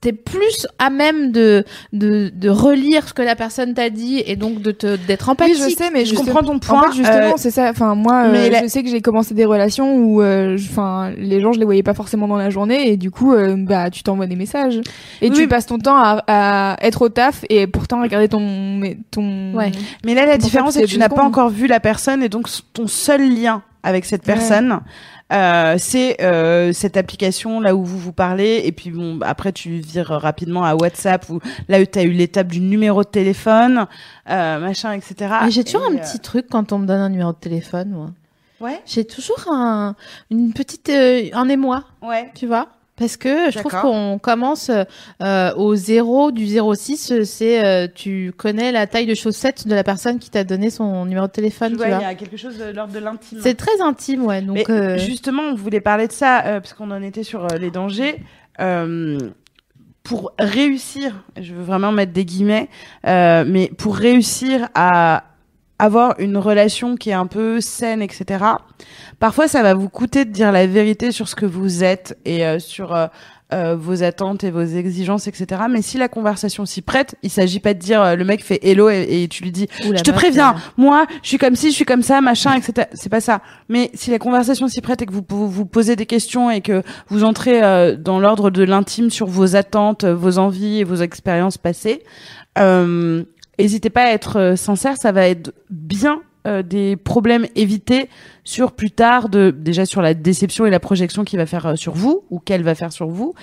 [0.00, 4.36] t'es plus à même de, de, de relire ce que la personne t'a dit et
[4.36, 5.56] donc de te, d'être Oui, empathique.
[5.56, 6.80] je sais, mais je comprends ton point.
[6.80, 7.70] En fait, justement, euh, c'est ça.
[7.70, 11.12] Enfin, moi, euh, la- je sais que j'ai commencé des relations où, euh, je- enfin,
[11.16, 13.90] les gens, je les voyais pas forcément dans la journée, et du coup, euh, bah,
[13.90, 14.76] tu t'envoies des messages,
[15.22, 18.28] et Oui, tu mais- passes ton temps à, à être au taf, et pourtant regarder
[18.28, 18.40] ton,
[18.78, 19.54] mais- ton.
[19.54, 19.72] Ouais.
[20.04, 22.48] Mais là, la différence, c'est que tu n'as pas encore vu la personne et donc
[22.74, 24.34] ton seul lien avec cette Ouais.
[25.32, 29.70] Euh, c'est euh, cette application là où vous vous parlez et puis bon, après tu
[29.78, 33.86] vires rapidement à WhatsApp où là tu as eu l'étape du numéro de téléphone,
[34.30, 35.34] euh, machin, etc.
[35.44, 37.90] Mais j'ai toujours Et, un petit truc quand on me donne un numéro de téléphone,
[37.90, 38.06] moi.
[38.62, 39.96] euh, Ouais, J'ai toujours un,
[40.30, 42.30] une petite, euh, un émoi, ouais.
[42.34, 42.68] tu vois.
[42.96, 44.70] Parce que je trouve qu'on commence
[45.22, 49.74] euh, au 0 du 06, euh, c'est euh, tu connais la taille de chaussette de
[49.74, 51.88] la personne qui t'a donné son numéro de téléphone, tu vois.
[51.88, 53.38] il y a quelque chose de l'ordre de l'intime.
[53.42, 54.40] C'est très intime, ouais.
[54.40, 57.44] Donc, Mais euh, justement, on voulait parler de ça euh, parce qu'on en était sur
[57.44, 58.22] euh, les dangers.
[58.60, 59.18] Euh,
[60.02, 62.68] pour réussir, je veux vraiment mettre des guillemets,
[63.06, 65.24] euh, mais pour réussir à
[65.78, 68.44] avoir une relation qui est un peu saine, etc.
[69.18, 72.46] Parfois, ça va vous coûter de dire la vérité sur ce que vous êtes et
[72.46, 73.06] euh, sur euh,
[73.54, 75.62] euh, vos attentes et vos exigences, etc.
[75.70, 78.58] Mais si la conversation s'y prête, il s'agit pas de dire euh, le mec fait
[78.66, 81.54] hello et, et tu lui dis je te meuf, préviens, euh, moi, je suis comme
[81.54, 82.88] ci, je suis comme ça, machin, etc.
[82.92, 83.42] C'est pas ça.
[83.68, 86.60] Mais si la conversation s'y prête et que vous vous, vous posez des questions et
[86.60, 90.96] que vous entrez euh, dans l'ordre de l'intime sur vos attentes, vos envies et vos
[90.96, 92.02] expériences passées,
[92.58, 93.22] euh,
[93.58, 94.96] n'hésitez pas à être euh, sincère.
[94.96, 98.08] Ça va être bien euh, des problèmes évités
[98.44, 101.74] sur plus tard, de déjà sur la déception et la projection qu'il va faire euh,
[101.74, 103.34] sur vous ou qu'elle va faire sur vous,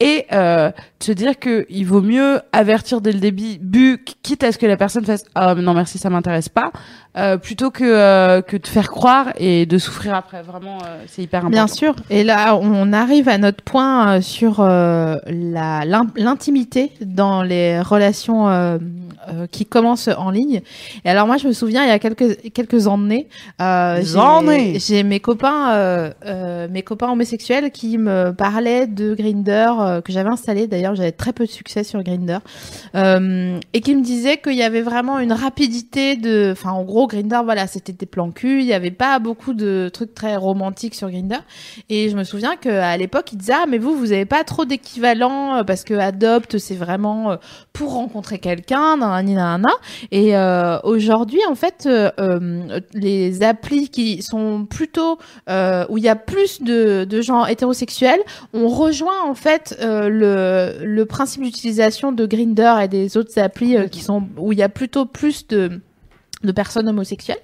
[0.00, 4.52] et euh, de se dire que il vaut mieux avertir dès le début, quitte à
[4.52, 6.72] ce que la personne fasse ah non merci ça m'intéresse pas,
[7.16, 10.42] euh, plutôt que euh, que de faire croire et de souffrir après.
[10.42, 11.52] Vraiment, euh, c'est hyper important.
[11.56, 11.96] Bien sûr.
[12.10, 17.80] Et là, on arrive à notre point euh, sur euh, la l'in- l'intimité dans les
[17.80, 18.48] relations
[19.28, 20.62] euh, qui commencent en ligne.
[21.04, 23.28] Et alors moi, je me souviens, il y a quelques quelques années,
[23.60, 24.00] euh,
[24.78, 30.12] j'ai- mes copains, euh, euh, mes copains homosexuels qui me parlaient de Grinder euh, que
[30.12, 30.66] j'avais installé.
[30.66, 32.38] D'ailleurs, j'avais très peu de succès sur Grinder
[32.94, 37.06] euh, et qui me disaient qu'il y avait vraiment une rapidité de, enfin, en gros,
[37.06, 38.60] Grinder, voilà, c'était des plans cul.
[38.60, 41.38] Il y avait pas beaucoup de trucs très romantiques sur Grinder.
[41.88, 44.64] Et je me souviens qu'à l'époque, ils disaient ah mais vous vous avez pas trop
[44.64, 47.36] d'équivalent parce que Adopt c'est vraiment
[47.72, 49.70] pour rencontrer quelqu'un, nanani nanana.
[50.10, 55.18] Et euh, aujourd'hui en fait euh, euh, les applis qui sont plutôt
[55.88, 58.20] où il y a plus de, de gens hétérosexuels,
[58.52, 64.00] on rejoint en fait le le principe d'utilisation de Grinder et des autres applis qui
[64.00, 65.80] sont où il y a plutôt plus de
[66.42, 67.40] de personnes homosexuelles.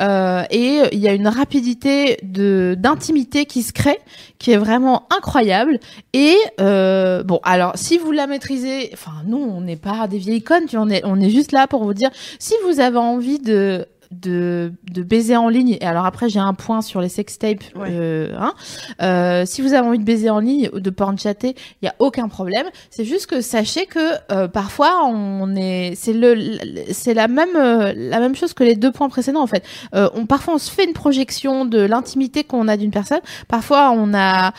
[0.00, 3.98] Euh, et il y a une rapidité de d'intimité qui se crée
[4.38, 5.78] qui est vraiment incroyable.
[6.12, 10.42] Et euh, bon alors si vous la maîtrisez enfin nous on n'est pas des vieilles
[10.42, 13.38] connes tu on est on est juste là pour vous dire si vous avez envie
[13.38, 15.76] de de, de baiser en ligne.
[15.80, 17.88] Et alors après j'ai un point sur les sextapes Ouais.
[17.90, 18.54] euh, hein,
[19.02, 21.88] euh, si vous avez envie de baiser en ligne ou de porn chatter il y
[21.88, 22.66] a aucun problème.
[22.90, 23.98] C'est juste que sachez que
[24.32, 26.58] euh, parfois on est c'est le
[26.92, 29.64] c'est la même euh, la même chose que les deux points précédents en fait.
[29.94, 33.20] Euh, on parfois on se fait une projection de l'intimité qu'on a d'une personne.
[33.48, 34.52] Parfois on a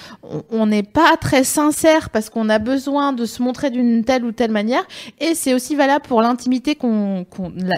[0.51, 4.31] on- n'est pas très sincère parce qu'on a besoin de se montrer d'une telle ou
[4.31, 4.83] telle manière.
[5.19, 7.25] Et c'est aussi valable pour l'intimité qu'on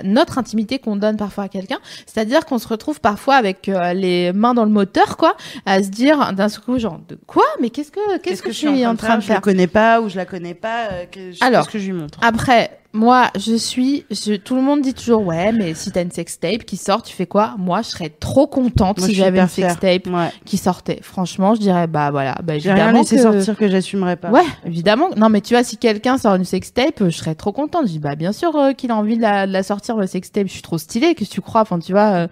[0.04, 1.61] notre intimité qu'on donne parfois à quelqu'un
[2.06, 5.89] c'est-à-dire qu'on se retrouve parfois avec euh, les mains dans le moteur quoi à se
[5.89, 7.45] dire d'un coup genre de quoi?
[7.60, 9.38] Mais qu'est-ce que qu'est-ce que, je suis en train de Je faire?
[9.38, 10.88] le connais pas ou je la connais pas.
[10.91, 12.19] euh, que- je- Alors, que je lui montre?
[12.21, 16.12] après, moi, je suis, je, tout le monde dit toujours, ouais, mais si t'as une
[16.12, 17.56] sextape qui sort, tu fais quoi?
[17.58, 20.30] Moi, je serais trop contente Moi, si j'avais une sextape Ouais.
[20.45, 20.99] qui sortait.
[21.01, 23.21] Franchement, je dirais, bah voilà, bah J'ai rien évidemment laissé que...
[23.21, 24.30] sortir que j'assumerais pas.
[24.30, 25.10] Ouais, évidemment.
[25.15, 27.88] Non, mais tu vois, si quelqu'un sort une sextape, je serais trop contente.
[27.88, 30.06] Je dis, bah bien sûr euh, qu'il a envie de la, de la sortir, le
[30.08, 30.47] sextape.
[30.47, 31.62] Je suis trop stylée, qu'est-ce que tu crois?
[31.62, 32.12] Enfin, tu vois.
[32.12, 32.27] euh,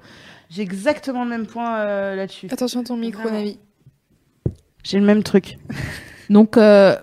[0.49, 2.47] J'ai exactement le même point euh, là-dessus.
[2.51, 3.29] Attention à ton micro.
[3.29, 3.57] Navi.
[4.83, 5.57] J'ai le même truc.
[6.29, 6.95] Donc, euh,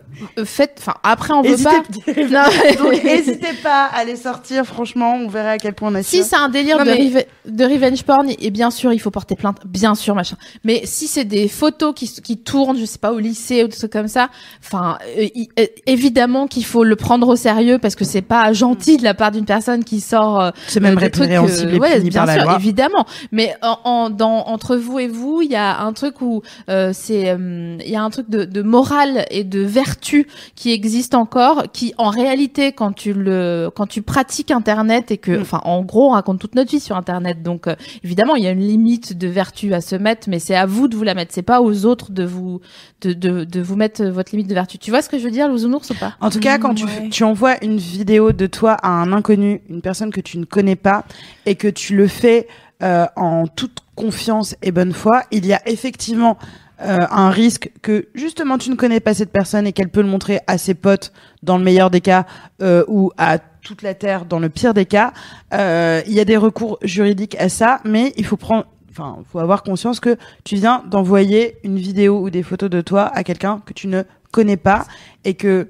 [0.44, 0.76] faites.
[0.78, 1.82] Enfin, après, on veut pas.
[2.78, 6.22] Donc n'hésitez pas à les sortir, franchement, on verra à quel point on a Si
[6.22, 9.10] c'est un délire Non, de, mais- rive- de revenge porn, et bien sûr, il faut
[9.10, 10.36] porter plainte, bien sûr, machin.
[10.64, 13.76] Mais si c'est des photos qui, qui tournent, je sais pas, au lycée ou des
[13.76, 14.28] trucs comme ça,
[14.64, 15.26] enfin, euh,
[15.58, 19.14] euh, évidemment qu'il faut le prendre au sérieux parce que c'est pas gentil de la
[19.14, 20.40] part d'une personne qui sort.
[20.40, 22.56] euh, C'est même des trucs, répréhensible euh, et ouais, puni bien par la sûr, loi.
[22.56, 23.06] évidemment.
[23.32, 26.90] Mais en, en- dans, entre vous et vous, il y a un truc où euh,
[26.94, 31.14] c'est, euh, il y a un truc de, de morale et de vertu qui existe
[31.14, 35.40] encore, qui en réalité, quand tu le, quand tu pratiques Internet et que, Mm.
[35.42, 37.74] enfin, en gros, on raconte toute notre vie sur Internet, donc euh,
[38.04, 40.88] évidemment, il y a une limite de vertu à se mettre, mais c'est à vous
[40.88, 41.32] de vous la mettre.
[41.34, 42.60] C'est pas aux autres de vous,
[43.02, 44.78] de, de, de vous mettre euh, votre limite de vertu.
[44.78, 46.14] Tu vois ce que je veux dire, Lousounours ou pas?
[46.20, 47.08] En tout cas, quand tu, Ouais.
[47.10, 50.76] tu envoies une vidéo de toi à un inconnu, une personne que tu ne connais
[50.76, 51.04] pas,
[51.46, 52.46] et que tu le fais
[52.82, 56.36] euh, en toute confiance et bonne foi, il y a effectivement
[56.82, 60.08] euh, un risque que justement tu ne connais pas cette personne et qu'elle peut le
[60.08, 61.12] montrer à ses potes
[61.42, 62.26] dans le meilleur des cas
[62.60, 65.12] euh, ou à toute la terre dans le pire des cas.
[65.52, 68.66] Euh, il y a des recours juridiques à ça, mais il faut prendre
[68.98, 73.02] Enfin, faut avoir conscience que tu viens d'envoyer une vidéo ou des photos de toi
[73.14, 74.86] à quelqu'un que tu ne connais pas
[75.24, 75.68] et que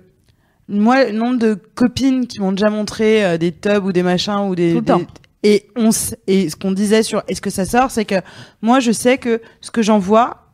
[0.69, 4.49] moi, le nombre de copines qui m'ont déjà montré euh, des tubs ou des machins
[4.49, 5.01] ou des, Tout le temps.
[5.43, 5.91] et on
[6.29, 8.17] et ce qu'on disait sur est-ce que ça sort, c'est que
[8.63, 10.46] moi je sais que ce que j'envoie,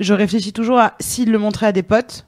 [0.00, 2.26] je réfléchis toujours à s'il le montrait à des potes,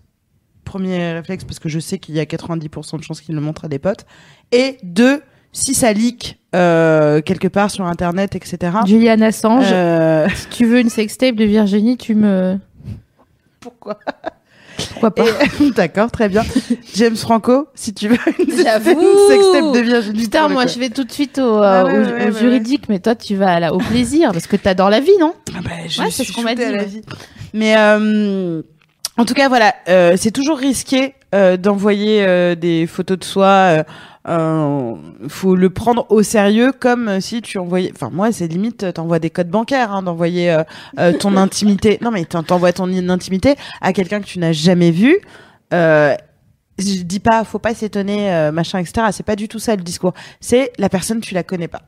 [0.65, 3.65] premier réflexe parce que je sais qu'il y a 90% de chances qu'il le montre
[3.65, 4.07] à des potes.
[4.53, 8.73] Et deux, si ça leak euh, quelque part sur internet, etc.
[8.87, 12.59] Julian Assange, Euh, si tu veux une sextape de Virginie, tu me.
[13.61, 13.99] pourquoi?
[14.89, 15.25] Pourquoi pas
[15.61, 16.43] Et- D'accord, très bien.
[16.95, 20.23] James Franco, si tu veux une, sextape de Virginie.
[20.23, 22.85] Putain, moi je vais tout de suite au, euh, ouais, au- ouais, au ouais, juridique,
[22.89, 25.35] mais toi tu vas à la- au plaisir parce que t'adores la vie, non?
[25.55, 27.03] Ah bah, je Ouais, c'est suis ce qu'on m'a dit, la vie.
[27.53, 28.63] Mais euh,
[29.17, 33.85] en tout cas, voilà, euh, c'est toujours risqué euh, d'envoyer euh, des photos de soi.
[34.29, 34.95] Euh,
[35.29, 37.91] faut le prendre au sérieux comme euh, si tu envoyais.
[37.95, 40.63] Enfin, moi, c'est limite, euh, t'envoies des codes bancaires, hein, d'envoyer euh,
[40.99, 41.99] euh, ton intimité.
[42.03, 45.17] Non, mais t'en- t'envoies ton intimité à quelqu'un que tu n'as jamais vu.
[45.73, 46.15] Euh,
[46.79, 49.07] je dis pas, faut pas s'étonner, euh, machin, etc.
[49.13, 50.13] C'est pas du tout ça le discours.
[50.41, 51.83] C'est la personne, tu la connais pas.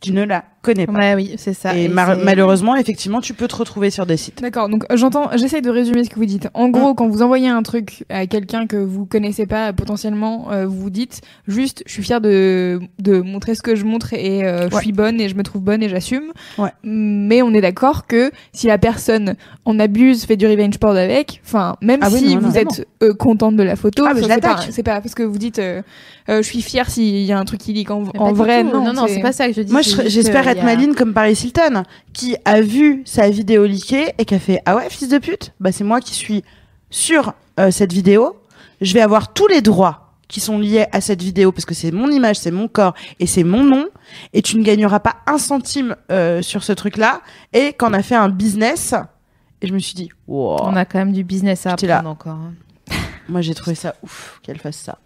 [0.00, 0.92] Tu ne la connais pas.
[0.92, 1.76] Ouais, oui, c'est ça.
[1.76, 4.40] Et, malheureusement, effectivement, tu peux te retrouver sur des sites.
[4.42, 6.48] D'accord, donc euh, j'entends, j'essaye de résumer ce que vous dites.
[6.54, 10.66] En gros, quand vous envoyez un truc à quelqu'un que vous connaissez pas, potentiellement, euh,
[10.66, 14.44] vous vous dites juste, je suis fière de, de montrer ce que je montre et
[14.44, 14.82] euh, je Ouais.
[14.82, 16.32] suis bonne et je me trouve bonne et j'assume.
[16.58, 16.70] Ouais.
[16.84, 21.40] Mais on est d'accord que si la personne en abuse, fait du revenge porn avec,
[21.44, 24.12] enfin, même Ah oui, si non, non, vous êtes euh, contente de la photo, Ah,
[24.14, 25.82] c'est pas, pas parce que vous dites, euh,
[26.28, 28.62] euh, je suis fière s'il y a un truc qui leak en, en vrai.
[28.62, 28.70] tout.
[28.70, 29.72] Non, non, non, c'est pas ça que je dis.
[29.72, 34.34] Moi, j'espère a- maline comme Paris Hilton, qui a vu sa vidéo leakée et qui
[34.34, 36.42] a fait Ah ouais, fils de pute, bah c'est moi qui suis
[36.90, 38.36] sur euh, cette vidéo.
[38.80, 41.90] Je vais avoir tous les droits qui sont liés à cette vidéo parce que c'est
[41.90, 43.86] mon image, c'est mon corps et c'est mon nom.
[44.34, 47.22] Et tu ne gagneras pas un centime euh, sur ce truc-là.
[47.52, 48.94] Et qu'on a fait un business,
[49.62, 50.58] et je me suis dit wow.
[50.62, 51.98] On a quand même du business à J'étais là.
[51.98, 52.34] apprendre encore.
[52.38, 52.52] hein.
[53.28, 54.98] Moi, j'ai trouvé ça ouf qu'elle fasse ça.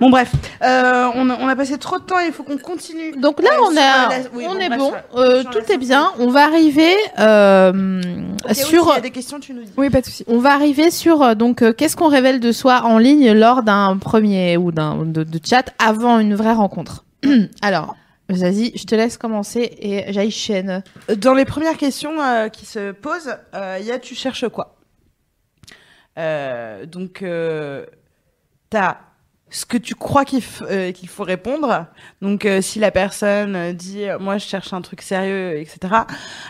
[0.00, 0.30] Bon, bref,
[0.62, 3.12] euh, on, a, on a passé trop de temps, il faut qu'on continue.
[3.16, 5.50] Donc là, Euh, on, sur a, la- oui, on bon, est bon, sur- euh, sur
[5.52, 6.10] la tout est bien.
[6.18, 7.72] On va arriver euh,
[8.52, 8.82] sur.
[8.84, 9.72] oui, s'il y a des questions, tu nous dis.
[9.76, 10.24] Oui, pas de souci.
[10.28, 13.62] On va arriver sur euh, donc euh, qu'est-ce qu'on révèle de soi en ligne lors
[13.62, 17.04] d'un premier ou d'un de, de chat avant une vraie rencontre?
[17.62, 17.96] Alors,
[18.28, 20.82] vas-y, je te laisse commencer et j'aille chaîne.
[21.16, 24.76] Dans les premières questions euh, qui se posent, euh, il y a tu cherches quoi?
[26.18, 27.84] Euh, Donc, euh,
[28.70, 28.98] t'as
[29.54, 31.86] ce que tu crois qu'il euh, qu'il faut répondre.
[32.20, 35.94] Donc, euh, si la personne euh, dit euh, moi je cherche un truc sérieux, etc.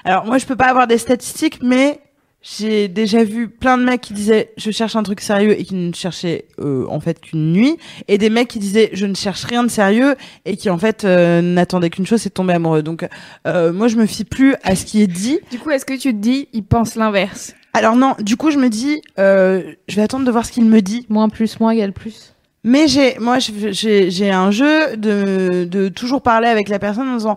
[0.04, 2.00] Alors moi je peux pas avoir des statistiques, mais
[2.40, 5.74] j'ai déjà vu plein de mecs qui disaient je cherche un truc sérieux et qui
[5.74, 7.76] ne cherchaient euh, en fait qu'une nuit,
[8.08, 11.04] et des mecs qui disaient je ne cherche rien de sérieux et qui en fait
[11.04, 12.82] euh, n'attendaient qu'une chose, c'est de tomber amoureux.
[12.82, 13.06] Donc
[13.46, 15.40] euh, moi je me fie plus à ce qui est dit.
[15.50, 17.54] Du coup, est-ce que tu te dis, il pense l'inverse?
[17.74, 20.64] Alors non, du coup je me dis euh, je vais attendre de voir ce qu'il
[20.64, 21.04] me dit.
[21.10, 22.33] Moins plus moins égale plus.
[22.64, 27.36] Mais j'ai, moi, j'ai, un jeu de, de toujours parler avec la personne en disant,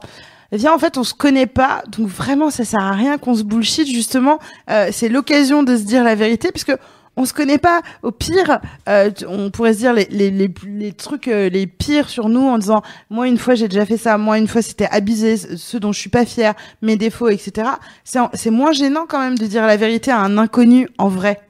[0.54, 3.44] viens, en fait, on se connaît pas, donc vraiment, ça sert à rien qu'on se
[3.44, 4.40] bullshit, justement.
[4.70, 6.74] Euh, c'est l'occasion de se dire la vérité, puisque
[7.18, 7.82] on se connaît pas.
[8.04, 12.30] Au pire, euh, on pourrait se dire les, les, les, trucs euh, les pires sur
[12.30, 15.36] nous en disant, moi, une fois, j'ai déjà fait ça, moi, une fois, c'était abusé,
[15.36, 17.70] ce dont je suis pas fière, mes défauts, etc.
[18.06, 21.42] C'est moins gênant quand même de dire la vérité à un inconnu en vrai.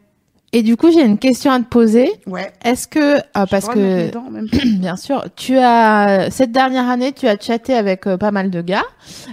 [0.54, 2.10] Et du coup, j'ai une question à te poser.
[2.26, 2.52] Ouais.
[2.64, 4.48] Est-ce que ah, parce que même.
[4.80, 5.26] Bien sûr.
[5.36, 8.86] Tu as cette dernière année, tu as chatté avec euh, pas mal de gars.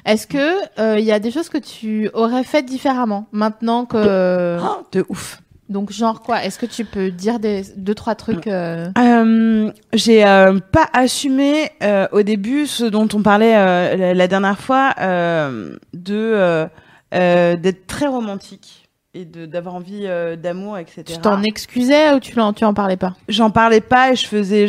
[0.05, 4.59] Est-ce que euh, il y a des choses que tu aurais faites différemment maintenant que
[4.61, 5.41] Oh, de ouf.
[5.69, 6.45] donc genre quoi?
[6.45, 11.71] Est-ce que tu peux dire des deux trois trucs euh, Euh, j'ai euh, pas assumé
[11.85, 16.67] euh, au début ce dont on parlait euh, la, la dernière fois euh, de euh,
[17.15, 18.84] euh, d'être très romantique
[19.15, 21.03] et d'avoir envie euh, d'amour etc.
[21.07, 23.15] Tu t'en excusais ou tu l'en tu en parlais pas?
[23.29, 24.69] J'en parlais pas et je faisais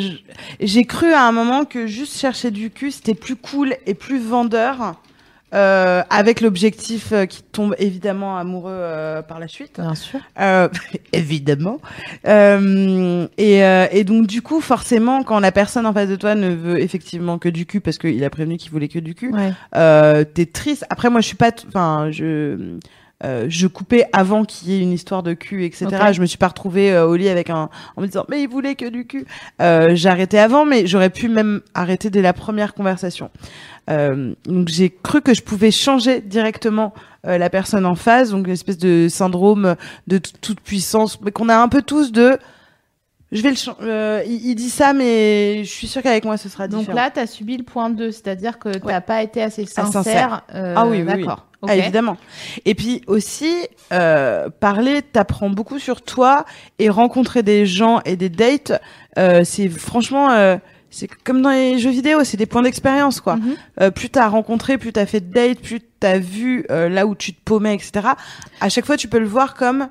[0.59, 4.19] j'ai cru à un moment que juste chercher du cul c'était plus cool et plus
[4.19, 4.95] vendeur
[5.53, 9.79] euh, avec l'objectif euh, qui tombe évidemment amoureux euh, par la suite.
[9.79, 10.19] Bien sûr.
[11.13, 11.79] Évidemment.
[12.25, 13.59] Et,
[13.91, 17.37] et donc du coup, forcément, quand la personne en face de toi ne veut effectivement
[17.37, 20.25] que du cul, parce qu'il a prévenu qu'il voulait que du cul, Ouais.
[20.25, 20.85] t'es triste.
[20.89, 22.77] Après, moi, je suis pas, enfin, je.
[23.23, 25.87] Euh, je coupais avant qu'il y ait une histoire de cul, etc.
[26.11, 28.49] Je me suis pas retrouvée euh, au lit avec un en me disant mais il
[28.49, 29.25] voulait que du cul.
[29.61, 33.29] Euh, arrêté avant, mais j'aurais pu même arrêter dès la première conversation.
[33.89, 36.93] Euh, donc j'ai cru que je pouvais changer directement
[37.25, 39.75] euh, la personne en face, donc une espèce de syndrome
[40.07, 42.37] de toute puissance, mais qu'on a un peu tous de.
[43.31, 43.55] Je vais le.
[43.81, 46.95] euh, il, il dit ça, mais je suis sûre qu'avec moi ce sera Donc différent.
[46.97, 48.93] là, tu as subi le point 2, c'est-à-dire que tu Ouais.
[48.93, 49.91] n'as pas été assez sincère.
[49.91, 50.41] sincère.
[50.53, 51.21] euh, Ah oui, oui, oui.
[51.23, 51.47] D'accord.
[51.67, 52.17] Ah, évidemment.
[52.65, 53.51] Et puis aussi,
[53.91, 56.45] euh, parler t'apprend beaucoup sur toi
[56.77, 58.79] et rencontrer des gens et des dates,
[59.17, 60.57] euh, c'est franchement, euh,
[60.91, 63.37] c'est comme dans les jeux vidéo, c'est des points d'expérience quoi.
[63.37, 63.55] Mhm.
[63.81, 67.15] Euh, plus t'as rencontré, plus t'as fait de dates, plus t'as vu euh, là où
[67.15, 68.09] tu te paumais, etc.
[68.61, 69.87] À chaque fois, tu peux le voir comme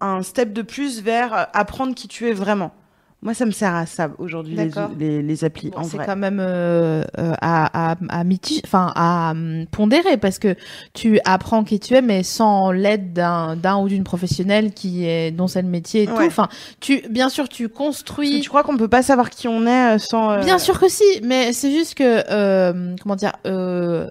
[0.00, 2.72] un step de plus vers euh, apprendre qui tu es vraiment.
[3.20, 6.38] Moi, ça me sert à ça aujourd'hui les, les, les applis Bon, c'est quand même
[6.38, 10.54] euh, euh, à, à, à miti- enfin à hum, pondérer parce que
[10.94, 15.48] tu apprends qui tu es mais sans l'aide d'un ou d'une professionnelle qui est dont
[15.48, 16.12] c'est le métier et tout.
[16.26, 18.40] Enfin, tu bien sûr tu construis.
[18.40, 20.30] tu crois qu'on peut pas savoir qui on est euh, sans.
[20.30, 24.08] euh, Bien sûr que si, mais c'est juste que euh, comment dire euh,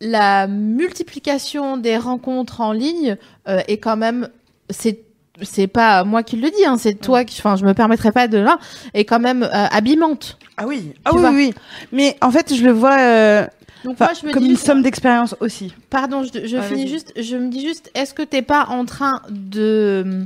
[0.00, 3.16] la multiplication des rencontres en ligne
[3.48, 4.28] euh, est quand même
[4.70, 5.00] c'est
[5.42, 8.26] c'est pas moi qui le dis hein, c'est toi qui enfin je me permettrai pas
[8.26, 8.58] de là
[8.94, 10.38] est quand même euh, abîmante.
[10.56, 10.92] Ah oui.
[11.04, 11.54] Ah oui, oui.
[11.92, 13.46] Mais en fait, je le vois euh,
[13.84, 15.74] Donc enfin, moi je me comme dis une juste- somme d'expérience aussi.
[15.90, 17.12] Pardon, je, je finis juste.
[17.20, 20.24] Je me dis juste, est-ce que t'es pas en train de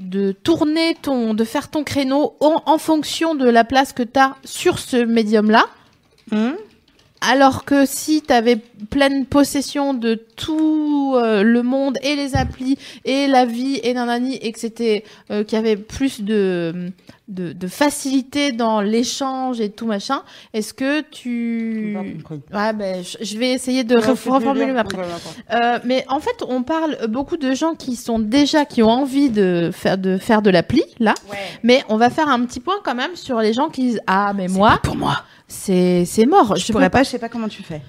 [0.00, 4.34] de tourner ton, de faire ton créneau en, en fonction de la place que t'as
[4.44, 5.64] sur ce médium-là,
[6.32, 6.52] Hmm
[7.20, 8.56] alors que si t'avais
[8.90, 14.36] pleine possession de tout euh, le monde et les applis et la vie et nanani
[14.36, 16.90] et que c'était euh, qu'il y avait plus de,
[17.28, 20.22] de de facilité dans l'échange et tout machin,
[20.54, 21.96] est-ce que tu
[22.52, 24.98] Ouais, ben, je, je vais essayer de Ouais, reformuler après.
[24.98, 25.04] Ouais.
[25.52, 29.30] Euh, mais en fait, on parle beaucoup de gens qui sont déjà, qui ont envie
[29.30, 31.14] de faire de, faire de l'appli, là.
[31.62, 34.32] Mais on va faire un petit point quand même sur les gens qui disent, ah,
[34.34, 35.16] mais moi, Pour moi.
[35.46, 36.56] c'est, c'est mort.
[36.56, 37.82] Je peux pourrais pas, je sais pas comment tu fais.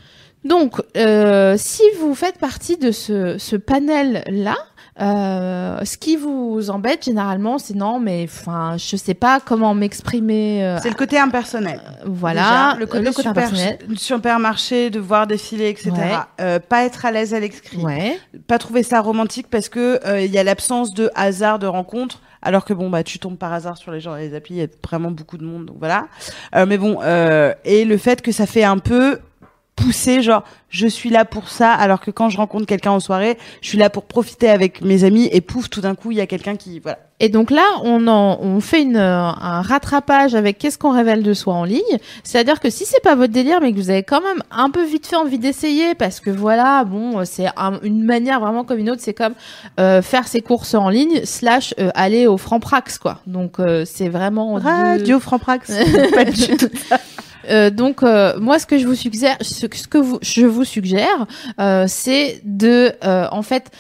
[0.44, 4.56] donc, euh, si vous faites partie de ce, ce panel-là,
[5.02, 10.64] euh, ce qui vous embête généralement, c'est non, mais enfin, je sais pas comment m'exprimer.
[10.66, 11.80] euh, C'est le côté impersonnel.
[12.06, 13.78] voilà, Déjà, le côté, super, impersonnel.
[13.96, 15.92] supermarché, de voir défiler, etc.
[15.92, 16.12] Ouais.
[16.42, 17.78] Euh, pas être à l'aise à l'écrit.
[17.84, 18.20] Ouais.
[18.48, 22.20] Pas trouver ça romantique parce que euh, il y a l'absence de hasard de rencontre.
[22.42, 24.64] Alors que bon bah tu tombes par hasard sur les gens les applis, il y
[24.64, 26.08] a vraiment beaucoup de monde donc voilà.
[26.56, 29.20] Euh, mais bon euh, et le fait que ça fait un peu
[29.82, 33.38] pousser genre je suis là pour ça alors que quand je rencontre quelqu'un en soirée,
[33.62, 36.22] je suis là pour profiter avec mes amis et pouf tout d'un coup il y
[36.22, 37.00] a quelqu'un qui voilà.
[37.22, 41.22] Et donc là, on, en, on fait une, euh, un rattrapage avec qu'est-ce qu'on révèle
[41.22, 41.82] de soi en ligne?
[42.24, 44.86] C'est-à-dire que si c'est pas votre délire, mais que vous avez quand même un peu
[44.86, 48.90] vite fait envie d'essayer, parce que voilà, bon, c'est un- une manière vraiment comme une
[48.90, 49.34] autre, c'est comme
[49.82, 53.20] euh, faire ses courses en ligne slash euh, aller au Franprax, quoi.
[53.28, 55.74] Donc euh, c'est vraiment Radio Franprax.
[56.14, 56.70] pas du tout.
[57.50, 61.28] Euh, donc euh, moi ce que je vous suggère ce, que- vous, je vous suggère
[61.60, 63.72] euh, c'est de euh, en fait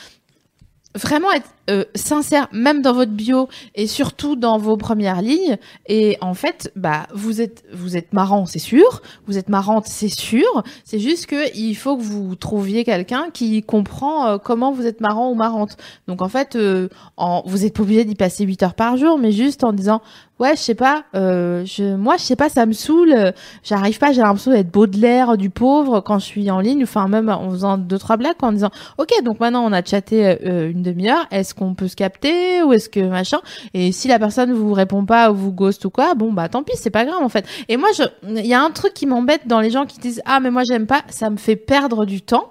[0.96, 5.58] vraiment être euh, sincère même dans votre bio et surtout dans vos premières lignes.
[5.88, 9.04] Et en fait bah vous êtes vous êtes marrant c'est sûr.
[9.28, 10.64] Vous êtes marrante c'est sûr.
[10.84, 15.00] C'est juste que il faut que vous trouviez quelqu'un qui comprend euh, comment vous êtes
[15.00, 15.78] marrant ou marrante.
[16.08, 19.20] Donc en fait euh, en, vous êtes pas obligé d'y passer 8 heures par jour
[19.20, 20.02] mais juste en disant
[20.40, 23.14] ouais je sais pas euh, je moi je sais pas ça me saoule.
[23.14, 23.32] Euh,
[23.64, 27.30] j'arrive pas j'ai l'impression d'être Baudelaire du pauvre quand je suis en ligne enfin même
[27.30, 30.82] en faisant deux trois blagues en disant ok donc maintenant on a chatté euh, une
[30.82, 33.40] demi-heure est-ce qu'on peut se capter ou est-ce que machin?
[33.74, 36.64] Et si la personne vous répond pas ou vous ghost ou quoi bon bah tant
[36.64, 37.46] pis c'est pas grave en fait.
[37.68, 37.90] Et moi
[38.28, 40.64] il y a un truc qui m'embête dans les gens qui disent ah mais moi
[40.64, 42.50] j'aime pas ça me fait perdre du temps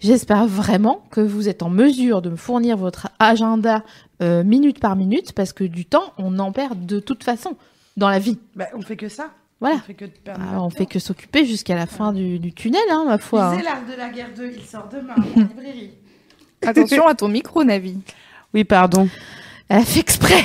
[0.00, 3.82] J'espère vraiment que vous êtes en mesure de me fournir votre agenda
[4.22, 7.56] euh, minute par minute parce que du temps, on en perd de toute façon
[7.96, 8.38] dans la vie.
[8.56, 9.30] Bah, on fait que ça.
[9.60, 9.76] Voilà.
[9.76, 13.04] On fait que Ah, on fait que s'occuper jusqu'à la fin du, du tunnel, hein,
[13.06, 13.46] ma foi.
[13.46, 13.50] hein.
[13.52, 15.90] Lisez l'art de la guerre 2, il sort demain en librairie.
[16.64, 17.96] Attention à ton micro, Navi.
[18.54, 19.08] Oui, pardon.
[19.68, 20.42] Elle a fait exprès.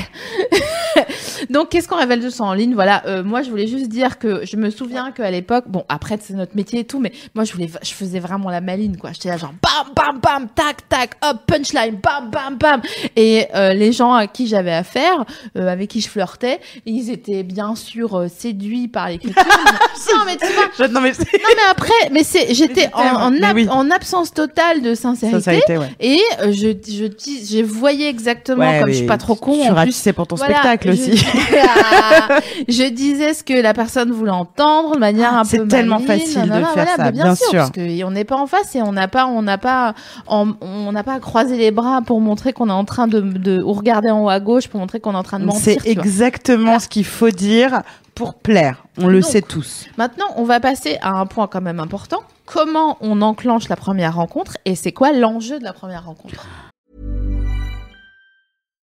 [1.50, 2.74] Donc, qu'est-ce qu'on révèle de ça en ligne?
[2.74, 6.18] Voilà, euh, moi, je voulais juste dire que je me souviens qu'à l'époque, bon, après,
[6.22, 9.12] c'est notre métier et tout, mais moi, je voulais, je faisais vraiment la maline, quoi.
[9.12, 12.82] J'étais là, genre, bam, bam, bam, tac, tac, hop, punchline, bam, bam, bam.
[13.16, 15.26] Et euh, les gens à qui j'avais affaire,
[15.58, 19.42] euh, avec qui je flirtais, ils étaient bien sûr euh, séduits par l'écriture.
[20.14, 23.02] non, mais tu vois, Je- Non, mais non, mais après, mais c'est, j'étais en,
[23.34, 23.68] en, ab- oui.
[23.70, 25.38] en absence totale de sincérité.
[25.40, 25.92] sincérité, ouais.
[26.00, 29.54] Et euh, je, je, dis- je voyais exactement, Ouais, comme mais je pas trop con,
[29.62, 30.10] Tu en plus.
[30.16, 31.26] pour ton Voilà, spectacle je- aussi.
[32.68, 36.00] Je disais ce que la personne voulait entendre de manière Ah, un c'est peu tellement
[36.00, 37.60] maligne, facile de faire voilà, ça, bien sûr, sûr.
[37.60, 39.94] parce que on n'est pas en face et on n'a pas, on n'a pas,
[40.28, 43.74] on n'a pas croisé les bras pour montrer qu'on est en train de, de ou
[43.74, 45.62] regarder en haut à gauche pour montrer qu'on est en train de mentir.
[45.82, 47.82] C'est exactement ce qu'il faut dire
[48.16, 48.84] pour plaire.
[49.00, 49.86] On le Donc, sait tous.
[49.98, 52.20] Maintenant, on va passer à un point quand même important.
[52.46, 56.46] Comment on enclenche la première rencontre et c'est quoi l'enjeu de la première rencontre?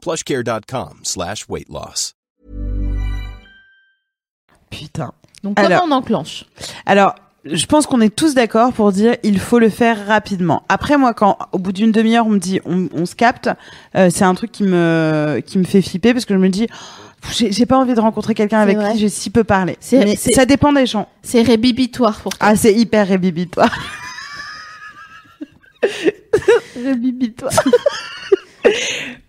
[0.00, 2.14] plushcare.com slash weight loss.
[4.70, 5.12] Putain.
[5.42, 5.84] Donc comment Alors.
[5.86, 6.44] on enclenche?
[6.84, 10.64] Alors, je pense qu'on est tous d'accord pour dire il faut le faire rapidement.
[10.68, 13.48] Après moi, quand au bout d'une demi-heure on me dit on, on se capte,
[13.94, 16.66] euh, c'est un truc qui me qui me fait flipper parce que je me dis
[17.32, 18.92] j'ai pas envie de rencontrer quelqu'un avec vrai.
[18.92, 19.76] qui j'ai si peu parlé.
[19.92, 21.08] Mais ça dépend des gens.
[21.22, 22.48] C'est rébibitoire pour toi.
[22.50, 23.74] Ah, c'est hyper rébibitoire.
[26.76, 27.52] rébibitoire.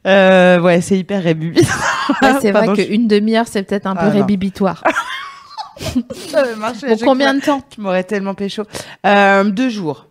[0.07, 1.77] euh, ouais, c'est hyper rébibitoire.
[2.21, 4.11] Ouais, c'est vrai qu'une demi-heure, c'est peut-être un peu Ah, non.
[4.13, 4.83] rébibitoire.
[6.29, 8.63] Ça avait marché Pour combien de temps Tu m'aurais tellement pécho.
[9.05, 10.07] Euh, deux jours.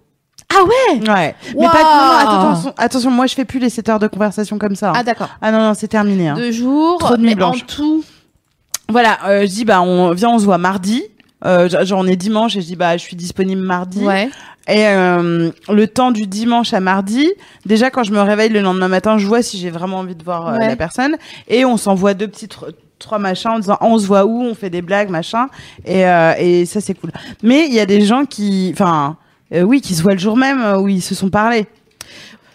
[0.50, 1.34] Ah ouais Ouais.
[1.58, 2.18] Mais pas non, non,
[2.48, 4.90] attention, attention, moi je fais plus les 7 heures de conversation comme ça.
[4.90, 4.94] hein.
[4.96, 5.28] Ah d'accord.
[5.42, 6.28] Ah non, non, c'est terminé.
[6.30, 6.34] hein.
[6.36, 8.02] Deux jours, Trop de mais en tout.
[8.88, 11.02] Voilà, euh, je dis, bah, on vient, on se voit mardi.
[11.44, 14.04] Euh, genre, on est dimanche et je dis, bah, je suis disponible mardi.
[14.04, 14.28] Ouais.
[14.66, 17.26] Et euh, le temps du dimanche à mardi,
[17.64, 20.22] déjà quand je me réveille le lendemain matin, je vois si j'ai vraiment envie de
[20.24, 20.68] voir euh, Ouais.
[20.68, 21.16] la personne.
[21.48, 24.54] Et on s'envoie deux petits tr- trois machins en disant on se voit où, on
[24.54, 25.46] fait des blagues, machin.
[25.86, 27.12] Et, euh, et ça c'est cool.
[27.42, 29.16] Mais il y a des gens qui, enfin,
[29.54, 31.66] euh, oui, qui se voient le jour même où ils se sont parlé.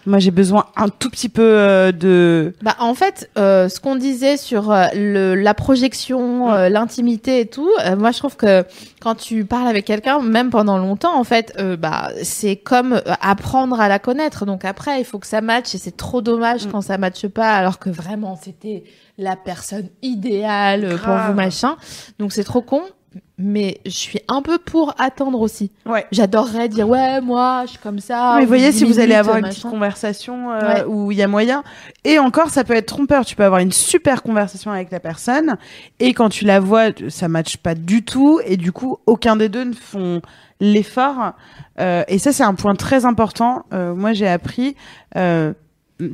[0.06, 2.52] Moi j'ai besoin un tout petit peu euh, de.
[2.62, 7.46] Bah en fait, euh, ce qu'on disait sur euh, le, la projection, euh, l'intimité et
[7.46, 8.64] tout, euh, moi je trouve que
[9.00, 13.80] quand tu parles avec quelqu'un, même pendant longtemps, en fait, euh, bah c'est comme apprendre
[13.80, 14.44] à la connaître.
[14.46, 16.70] Donc après, il faut que ça matche et c'est trop dommage Mm.
[16.70, 18.84] quand ça matche pas, alors que vraiment c'était
[19.18, 21.76] la personne idéale pour vous machin.
[22.18, 22.82] Donc c'est trop con.
[23.38, 25.70] Mais je suis un peu pour attendre aussi.
[25.86, 26.06] Ouais.
[26.12, 28.34] J'adorerais dire ouais moi je suis comme ça.
[28.36, 30.84] Mais ou vous voyez, 10 si vous allez avoir une petite conversation euh, Ouais.
[30.86, 31.62] où il y a moyen.
[32.04, 33.24] Et encore, ça peut être trompeur.
[33.24, 35.56] Tu peux avoir une super conversation avec la personne.
[36.00, 38.40] Et quand tu la vois, ça matche pas du tout.
[38.46, 40.20] Et du coup, aucun des deux ne font
[40.60, 41.32] l'effort.
[41.80, 43.64] Euh, et ça, c'est un point très important.
[43.72, 44.76] Euh, moi, j'ai appris.
[45.16, 45.52] Euh,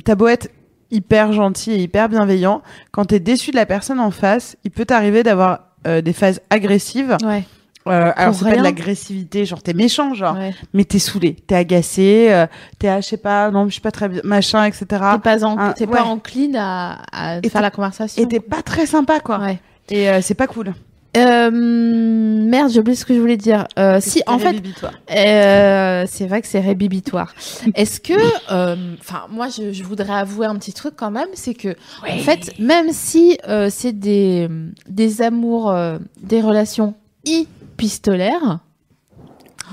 [0.05, 0.49] T'as beau être
[0.91, 2.61] hyper gentil et hyper bienveillant.
[2.91, 6.41] Quand t'es déçu de la personne en face, il peut t'arriver d'avoir euh, des phases
[6.49, 7.17] agressives.
[7.23, 7.43] Ouais.
[7.87, 10.53] Euh, alors, c'est pas de l'agressivité, genre t'es méchant, genre ouais.
[10.73, 12.45] mais t'es saoulé, t'es agacé, euh,
[12.77, 14.85] t'es je sais pas, non, je suis pas très bien, machin, etc.
[14.89, 15.91] T'es pas, en- un- t'es ouais.
[15.97, 16.99] pas encline à,
[17.51, 18.21] faire la conversation.
[18.21, 19.39] Et t'es pas très sympa, quoi.
[19.39, 19.59] Ouais.
[19.89, 20.75] Et euh, c'est pas cool.
[21.17, 23.67] Euh, merde, j'ai oublié ce que je voulais dire.
[23.77, 24.55] Euh, si, en fait,
[25.11, 27.33] euh, c'est vrai que c'est rébibitoire.
[27.75, 28.13] Est-ce que,
[28.51, 31.75] euh, enfin, moi, je, je voudrais avouer un petit truc quand même, c'est que,
[32.09, 34.47] en fait, même si euh, c'est des
[34.87, 36.93] des amours, euh, des relations
[37.25, 38.59] épistolaires.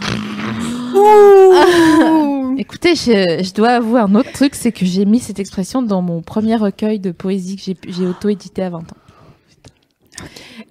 [2.59, 6.03] Écoutez, je, je dois avouer un autre truc, c'est que j'ai mis cette expression dans
[6.03, 8.83] mon premier recueil de poésie que j'ai auto-édité à 20 ans.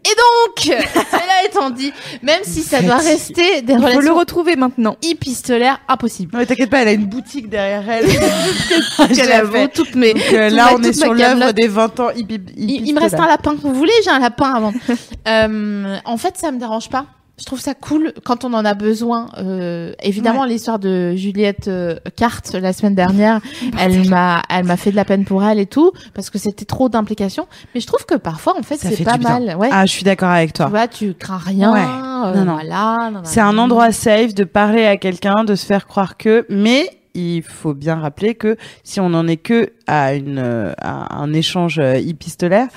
[0.05, 0.77] Et donc,
[1.11, 1.91] cela étant dit,
[2.21, 4.95] même si ça doit rester des Il faut le relations retrouver maintenant.
[5.01, 6.31] épistolaires, impossible.
[6.33, 8.05] Non, mais t'inquiète pas, elle a une boutique derrière elle.
[9.07, 9.67] Qu'elle Qu'elle a fait.
[9.69, 10.13] toutes mes.
[10.13, 12.39] Donc, euh, là, on est sur l'œuvre des 20 ans hippie.
[12.55, 13.55] Il, il me reste un lapin.
[13.61, 14.73] Vous voulez J'ai un lapin avant.
[15.27, 17.05] euh, en fait, ça me dérange pas.
[17.39, 19.27] Je trouve ça cool quand on en a besoin.
[19.37, 23.41] Euh, évidemment, l'histoire de Juliette euh, Carte la semaine dernière,
[23.79, 26.65] elle m'a, elle m'a fait de la peine pour elle et tout parce que c'était
[26.65, 27.47] trop d'implications.
[27.75, 29.55] Mais je trouve que parfois, en fait, c'est pas mal.
[29.55, 29.69] Ouais.
[29.71, 30.65] Ah, je suis d'accord avec tu toi.
[30.65, 31.73] vois, tu crains rien.
[31.73, 31.79] Ouais.
[31.81, 32.53] euh, Non, non.
[32.55, 33.11] Voilà.
[33.23, 37.41] C'est un endroit safe de parler à quelqu'un, de se faire croire que, mais il
[37.43, 41.79] faut bien rappeler que si on en est que à une euh, à un échange
[41.79, 42.67] euh, épistolaire,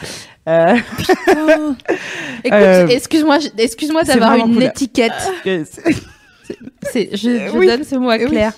[0.48, 0.76] euh,
[2.44, 4.62] Écoute, Euh, excuse-moi, je- excuse-moi d'avoir une cool.
[4.64, 5.12] étiquette.
[5.44, 7.16] c'est- je,
[7.52, 7.66] je Oui.
[7.66, 8.26] donne ce mot à Oui.
[8.26, 8.52] Claire.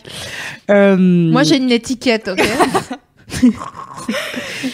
[0.70, 2.40] euh, Moi, j'ai une étiquette, ok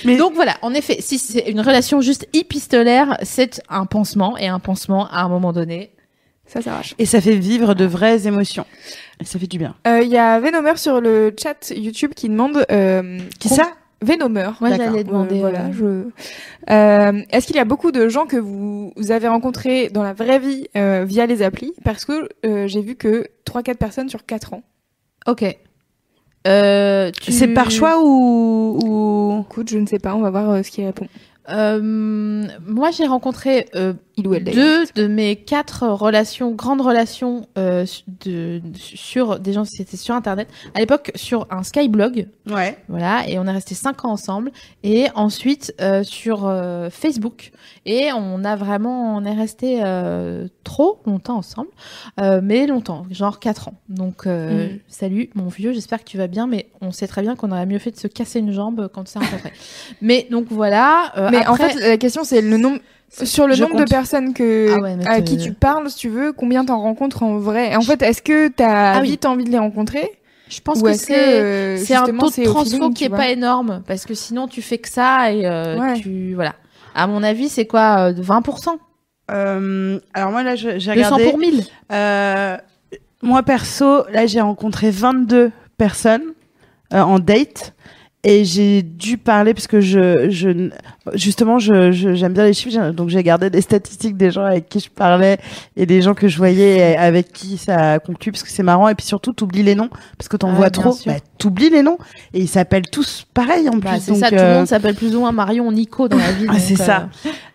[0.05, 4.49] Mais- Donc voilà, en effet, si c'est une relation juste épistolaire, c'est un pansement, et
[4.49, 5.91] un pansement, à un moment donné,
[6.49, 6.95] Ça s'arrache.
[6.99, 8.65] et ça fait vivre de vraies émotions.
[9.21, 9.75] Et ça fait du bien.
[9.87, 12.65] Euh, Il y a Venomer sur le chat YouTube qui demande.
[12.71, 13.71] Euh, Qui ça
[14.01, 14.51] Venomer.
[14.61, 15.37] moi j'allais demander.
[15.37, 16.05] Euh, voilà, je.
[16.69, 20.39] Est-ce qu'il y a beaucoup de gens que vous, vous avez rencontrés dans la vraie
[20.39, 21.73] vie euh, via les applis?
[21.85, 24.63] Parce que euh, j'ai vu que 3-4 personnes sur 4 ans.
[25.27, 25.45] Ok.
[26.47, 29.45] Euh, tu- C'est par choix ou, ou...
[29.51, 31.09] Écoute, je ne sais pas, on va voir euh, ce qu'il répond.
[31.51, 31.81] Euh,
[32.67, 37.87] moi, j'ai rencontré euh, Il ou elle deux de mes quatre relations, grandes relations euh,
[38.25, 40.49] de, sur des gens qui étaient sur Internet.
[40.75, 42.27] À l'époque, sur un Skyblog.
[42.51, 42.77] Ouais.
[42.89, 44.51] Voilà, et on est resté cinq ans ensemble.
[44.83, 47.53] Et ensuite euh, sur euh, Facebook.
[47.87, 51.69] Et on a vraiment, on est resté euh, trop longtemps ensemble,
[52.21, 53.75] euh, mais longtemps, genre quatre ans.
[53.89, 54.79] Donc euh, Mhm.
[54.89, 57.67] salut mon vieux, j'espère que tu vas bien, mais on sait très bien qu'on aurait
[57.67, 59.53] mieux fait de se casser une jambe quand on s'est rencontrés.
[60.03, 61.13] mais donc voilà.
[61.31, 62.81] Mais en fait, la question c'est le nombre.
[63.11, 63.87] Sur le Je nombre compte.
[63.87, 67.23] de personnes que, Ah ouais, à qui tu parles, si tu veux, combien t'en rencontres
[67.23, 67.73] en vrai?
[67.73, 69.11] Et En fait, est-ce que t'as Ah oui.
[69.11, 70.13] vite envie de les rencontrer?
[70.49, 73.83] Je pense Ou que c'est euh, c'est un taux de transfo qui est pas énorme
[73.87, 75.95] parce que sinon tu fais que ça et euh, Ouais.
[76.01, 76.55] tu voilà.
[76.95, 78.79] À mon avis, c'est quoi euh, de 20%
[79.31, 81.25] Euh, alors moi là, j'ai 200 regardé.
[81.25, 81.65] pour 1000.
[81.93, 82.57] Euh,
[83.23, 86.23] moi perso, là j'ai rencontré 22 personnes
[86.95, 87.75] euh, en date
[88.25, 90.71] et j'ai dû parler parce que je, je
[91.15, 94.69] justement je je- j'aime bien les chiffres donc j'ai gardé des statistiques des gens avec
[94.69, 95.39] qui je parlais
[95.77, 98.89] et des gens que je voyais avec qui ça a conclu parce que c'est marrant
[98.89, 99.89] et puis surtout t'oublies les noms
[100.19, 101.97] parce que t'en Ah, vois trop bah, t'oublies les noms
[102.35, 104.67] et ils s'appellent tous pareil en Bah, plus c'est donc ça, tout le euh, monde
[104.67, 106.47] s'appelle plus ou moins Marion Nico dans la vie.
[106.49, 107.09] ah, c'est euh, ça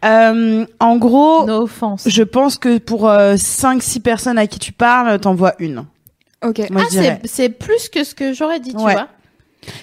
[0.05, 2.05] euh, en gros No offense.
[2.07, 5.83] je pense que pour 5-6 personnes à qui tu parles, t'en vois une.
[6.45, 6.61] Ok.
[6.71, 8.93] Moi, Ah, je c'est c'est plus que ce que j'aurais dit, tu Ouais.
[8.93, 9.07] vois.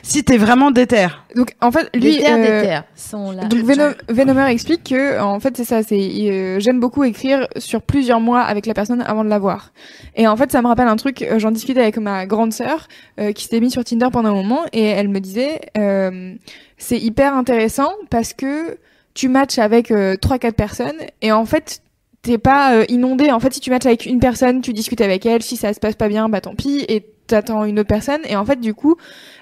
[0.02, 1.08] Si t'es vraiment déter.
[1.36, 3.44] Donc en fait, Les lui, terres euh, des terres sont là.
[3.44, 7.82] Donc Venom, Venomer explique que en fait c'est ça, c'est euh, j'aime beaucoup écrire sur
[7.82, 9.72] plusieurs mois avec la personne avant de la voir.
[10.16, 12.88] Et en fait ça me rappelle un truc, euh, j'en discutais avec ma grande sœur
[13.18, 16.34] euh, qui s'était mise sur Tinder pendant un moment et elle me disait euh,
[16.78, 18.78] c'est hyper intéressant parce que
[19.14, 21.82] tu matches avec euh, trois quatre personnes et en fait
[22.22, 23.30] t'es pas euh, inondé.
[23.30, 25.80] En fait si tu matches avec une personne, tu discutes avec elle, si ça se
[25.80, 28.74] passe pas bien, bah tant pis et t'attends une autre personne et en fait du
[28.74, 28.96] coup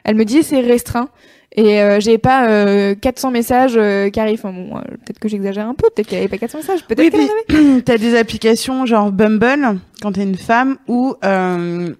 [0.04, 1.08] elle me disait c'est restreint.
[1.56, 4.38] Et euh, j'ai pas euh, 400 messages euh, qui arrivent.
[4.44, 5.88] Enfin, bon, euh, peut-être que j'exagère un peu.
[5.94, 6.84] Peut-être qu'il y avait pas 400 messages.
[6.84, 7.82] Peut-être Oui, qu'il y en puis avait.
[7.84, 11.94] t'as des applications genre Bumble quand t'es une femme ou euh,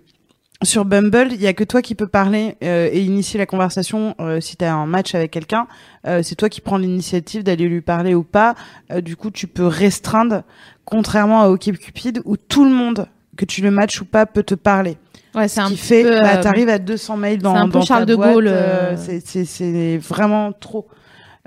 [0.63, 4.15] sur Bumble, il y a que toi qui peux parler euh, et initier la conversation
[4.21, 5.67] euh, si t'as un match avec quelqu'un.
[6.07, 8.55] Euh, c'est toi qui prends l'initiative d'aller lui parler ou pas.
[8.93, 10.43] Euh, du coup, tu peux restreindre,
[10.85, 14.57] contrairement à OkCupid où tout le monde que tu le matches ou pas peut te
[14.57, 14.97] parler.
[15.35, 17.67] Ouais, c'est Ce un qui fait, peu, bah, euh, t'arrives à 200 mails dans, un
[17.67, 19.21] peu dans Charles ta de boîte, Gaulle, euh, euh.
[19.25, 20.87] c'est- vraiment trop.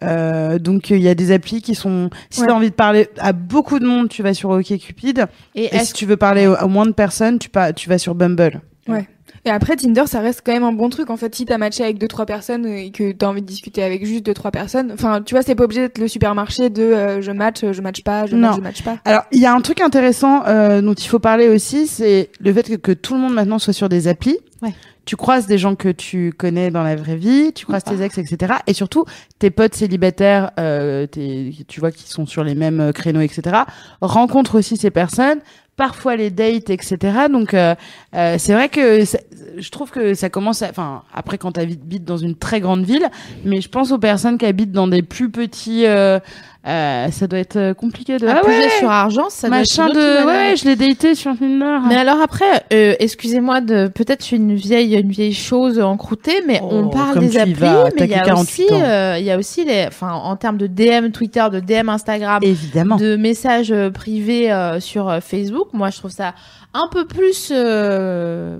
[0.03, 2.09] Euh, donc il y a des applis qui sont.
[2.31, 2.47] Si Ouais.
[2.47, 5.25] t'as envie de parler à beaucoup de monde, tu vas sur OkCupid.
[5.55, 8.15] Et si tu veux parler au- à moins de personnes, tu, pas, tu vas sur
[8.15, 8.61] Bumble.
[9.45, 11.09] Et après, Tinder, ça reste quand même un bon truc.
[11.09, 13.81] En fait, si t'as matché avec deux trois personnes et que t'as envie de discuter
[13.81, 16.83] avec juste deux trois personnes, enfin, tu vois, c'est pas obligé d'être le supermarché de
[16.83, 18.49] euh, je match, je match pas, je Non.
[18.49, 18.97] match, je match pas.
[19.05, 22.53] Alors, il y a un truc intéressant euh, dont il faut parler aussi, c'est le
[22.53, 24.37] fait que, que tout le monde maintenant soit sur des applis.
[24.61, 24.73] Ouais.
[25.05, 28.19] Tu croises des gens que tu connais dans la vraie vie, tu croises tes ex,
[28.19, 28.53] etc.
[28.67, 29.05] Et surtout,
[29.39, 33.61] tes potes célibataires, euh, tes, tu vois, qui sont sur les mêmes euh, créneaux, etc.
[34.01, 35.39] Rencontrent aussi ces personnes,
[35.81, 36.97] parfois les dates, etc.
[37.31, 37.73] Donc, euh,
[38.15, 39.17] euh, c'est vrai que ça-
[39.57, 40.61] je trouve que ça commence.
[40.61, 43.09] Enfin, après, quand tu habites dans une très grande ville,
[43.45, 45.87] mais je pense aux personnes qui habitent dans des plus petits...
[45.87, 46.19] euh,
[46.67, 48.27] euh, ça doit être euh, compliqué de...
[48.27, 51.15] Ah ouais, sur argent, ça doit être machin une autre de ouais je l'ai daté
[51.15, 55.33] sur Tinder Mais alors après, euh, excusez-moi de peut-être je suis une vieille une vieille
[55.33, 58.73] chose encroûtée, mais Oh, on parle des applis, vas, mais il y a 48 aussi
[59.21, 62.97] il y a aussi les enfin en termes de DM Twitter, de DM Instagram, évidemment
[62.97, 65.69] de messages privés sur Facebook.
[65.73, 66.33] Moi, je trouve ça
[66.73, 68.59] un peu plus euh,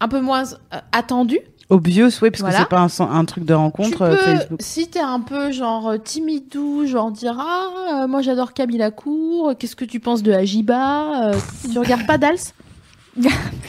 [0.00, 1.38] un peu moins euh, attendu.
[1.70, 2.58] obvious oui parce Voilà.
[2.58, 5.50] que c'est pas un, un truc de rencontre euh, peux, Facebook si t'es un peu
[5.52, 10.32] genre timidou, genre dire ah euh, moi j'adore Camille Lacour, qu'est-ce que tu penses de
[10.32, 11.34] Ajiba euh,
[11.72, 12.36] Tu regardes pas Dals?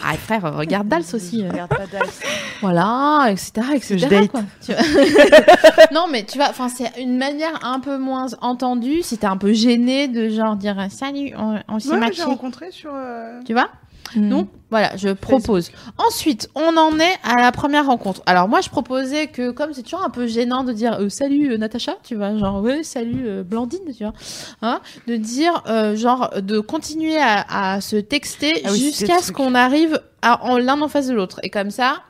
[0.10, 1.44] Ah frère, regarde Dals aussi.
[1.44, 1.50] euh.
[2.62, 3.98] Voilà, etc., etc.
[3.98, 4.28] je date.
[4.32, 4.42] quoi.
[4.66, 4.82] Tu vois.
[5.94, 9.02] non, mais tu vois, enfin, c'est une manière un peu moins entendue.
[9.04, 12.16] Si t'es un peu gêné de genre dire salut, on, on s'est Ouais, matché.
[12.18, 13.70] j'ai rencontré sur euh, Tu vois?
[14.16, 14.30] Mm.
[14.30, 15.72] Donc voilà, je propose.
[15.98, 18.22] Ensuite, on en est à la première rencontre.
[18.26, 21.52] Alors moi, je proposais que comme c'est toujours un peu gênant de dire euh, salut
[21.52, 24.14] euh, Natacha, tu vois, genre ouais salut euh, Blandine, tu vois,
[24.62, 29.32] hein, de dire euh, genre de continuer à, à se texter Ah oui, jusqu'à ce
[29.32, 31.40] qu'on arrive à, en l'un en face de l'autre.
[31.44, 32.04] Et comme ça,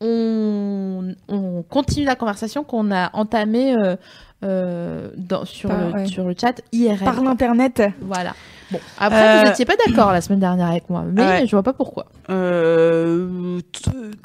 [0.00, 3.74] on, on continue la conversation qu'on a entamée
[4.42, 6.06] euh, dans, sur, Par- le, ouais.
[6.06, 6.98] sur le chat IRL.
[6.98, 7.82] Par l'internet.
[8.00, 8.34] Voilà.
[8.74, 11.46] Bon, après, Euh, vous n'étiez pas d'accord la semaine dernière avec moi, mais Ouais.
[11.46, 12.06] je vois pas pourquoi.
[12.30, 13.58] euh,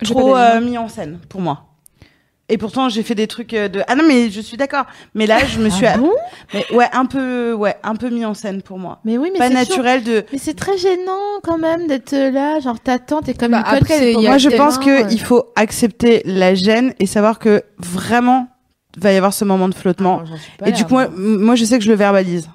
[0.02, 1.66] J'ai trop pas euh, mis en scène pour moi
[2.52, 5.28] et pourtant j'ai fait des trucs euh, de ah non mais je suis d'accord mais
[5.28, 6.10] là je me suis Ah bon?
[6.54, 9.38] Mais ouais un peu ouais un peu mis en scène pour moi Mais oui, mais
[9.38, 13.22] pas c'est toujours- naturel de Mais c'est très gênant quand même d'être là, genre t'attends,
[13.22, 15.08] t'es comme Bah, une après, il pas moi je pense que euh.
[15.12, 18.48] il faut accepter la gêne et savoir que vraiment
[18.98, 21.66] va y avoir ce moment de flottement Ah, pas et du coup moi, moi je
[21.66, 22.50] sais que je le verbalise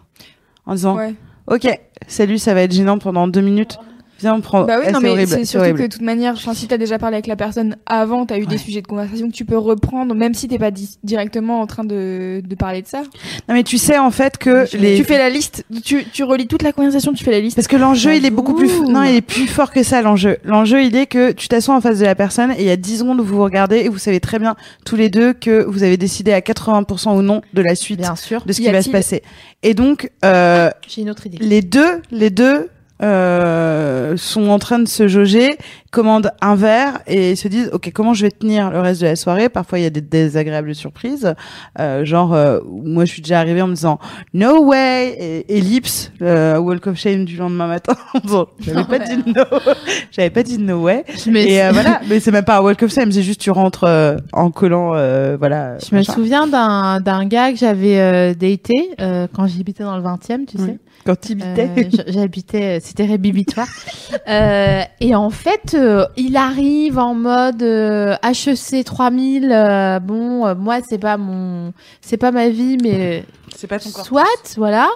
[0.67, 1.15] en disant Ouais.
[1.47, 1.69] Ok,
[2.07, 3.79] salut, ça va être gênant pendant deux minutes.
[4.21, 4.63] Viens, on prend.
[4.65, 5.79] Bah oui, Ah, non, c'est mais horrible, c'est surtout horrible.
[5.79, 8.59] que de toute manière, si t'as déjà parlé avec la personne avant, t'as eu des
[8.59, 11.85] sujets de conversation que tu peux reprendre, même si t'es pas di- directement en train
[11.85, 13.03] de, de parler de ça.
[13.49, 14.97] Non, mais tu sais en fait que les.
[14.97, 17.57] Tu fais la liste, tu, tu relis toute la conversation, tu fais la liste.
[17.57, 18.81] Parce que l'enjeu, il est beaucoup plus.
[18.83, 20.37] Non, il est plus fort que ça, l'enjeu.
[20.45, 22.77] L'enjeu, il est que tu t'assois en face de la personne et il y a
[22.77, 24.55] 10 secondes où vous vous regardez et vous savez très bien,
[24.85, 28.17] tous les deux, que vous avez décidé à 80% ou non de la suite Bien
[28.17, 28.43] sûr.
[28.47, 29.23] de ce qui va se passer.
[29.63, 31.39] Et donc, euh, J'ai une autre idée.
[31.41, 32.69] les deux, les deux
[33.03, 35.57] euh, sont en train de se jauger,
[35.91, 39.17] commandent un verre et se disent ok comment je vais tenir le reste de la
[39.17, 39.49] soirée?
[39.49, 41.35] Parfois il y a des désagréables surprises,
[41.81, 43.99] euh, genre euh, moi je suis déjà arrivée en me disant
[44.33, 47.95] no way et ellipse euh, walk of shame du lendemain matin.
[48.61, 49.43] j'avais pas dit no,
[50.11, 51.05] j'avais pas dit no way.
[51.27, 53.51] Me, Et euh, voilà, mais c'est même pas un walk of shame, c'est juste tu
[53.51, 55.77] rentres euh, en collant euh, voilà.
[55.79, 60.03] je me souviens d'un d'un gars que j'avais euh, daté euh, quand j'habitais dans le
[60.03, 60.67] 20e, tu Oui.
[60.67, 60.79] sais.
[61.05, 61.71] Quand t'imitais.
[61.79, 63.69] Euh, j- J'habitais, c'était rébibitoire.
[64.29, 69.51] euh, et en fait, euh, il arrive en mode euh, HEC 3000.
[69.53, 73.25] euh, bon, euh, moi, c'est pas mon, c'est pas ma vie, mais
[73.55, 74.07] c'est pas ton corps.
[74.07, 74.89] soit, voilà.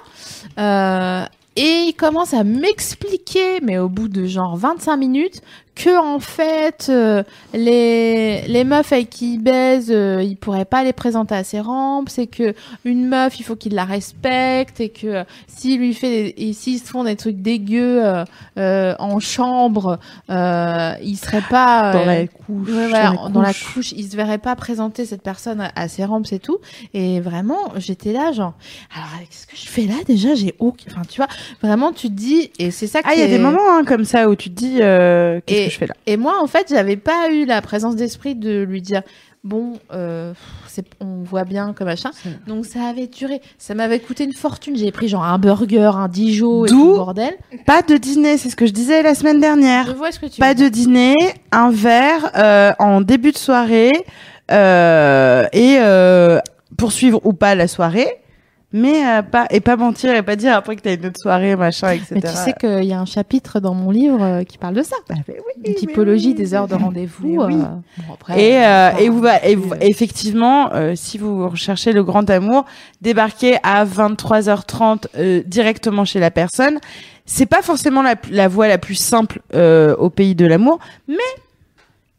[0.59, 1.25] Euh,
[1.57, 5.43] et il commence à m'expliquer, mais au bout de genre 25 minutes,
[5.79, 7.23] que en fait, euh,
[7.55, 11.61] les, les meufs avec qui il baise, euh, il pourrait pas les présenter à ses
[11.61, 12.09] rampes.
[12.09, 12.55] C'est que
[12.85, 16.53] une meuf, il faut qu'il la respecte et que euh, s'il lui fait, des- et
[16.53, 18.25] s'ils se font des trucs dégueux euh,
[18.59, 19.99] euh, en chambre,
[20.31, 22.69] euh, il serait pas Dans la couche.
[22.69, 23.93] Ouais, voilà, dans, dans, la couche.
[23.93, 26.59] il se verrait pas présenter cette personne à, à ses rampes et tout.
[26.95, 28.55] Et vraiment, j'étais là, genre,
[28.95, 31.29] alors qu'est-ce que je fais là déjà J'ai aucun, enfin, tu vois,
[31.63, 33.01] vraiment, tu te dis, et c'est ça.
[33.05, 35.41] Ah, qui il y a des moments hein, comme ça où tu te dis euh,
[35.47, 38.35] Et- que je fais là Et moi, en fait, j'avais pas eu la présence d'esprit
[38.35, 39.03] de lui dire,
[39.45, 40.33] bon, euh,
[41.01, 42.11] on voit bien comme machin.
[42.47, 44.77] Donc ça avait duré, ça m'avait coûté une fortune.
[44.77, 47.35] J'ai pris genre un burger, un Dijon et tout bordel.
[47.67, 49.95] Pas de dîner, c'est ce que je disais la semaine Je dernière.
[49.97, 51.15] vois ce que tu Pas veux de dîner,
[51.53, 53.93] un verre euh, en début de soirée
[54.51, 56.39] euh, et euh,
[56.77, 58.09] poursuivre ou pas la soirée,
[58.73, 61.57] mais euh, pas et pas mentir et pas dire après que t'as une autre soirée
[61.57, 62.07] machin etc.
[62.15, 64.83] Mais tu sais qu'il y a un chapitre dans mon livre euh, qui parle de
[64.83, 64.97] ça.
[65.09, 66.35] Bah, oui, Une typologie oui.
[66.35, 67.37] des heures de rendez-vous.
[67.45, 67.55] Oui.
[67.55, 72.05] euh, bon, après, Et, euh, et, vous, et vous- effectivement, euh, si vous recherchez le
[72.05, 72.65] grand amour,
[73.01, 76.79] débarquez à 23h30 euh, directement chez la personne.
[77.27, 81.17] C'est pas forcément la, la voie la plus simple euh, au pays de l'amour, mais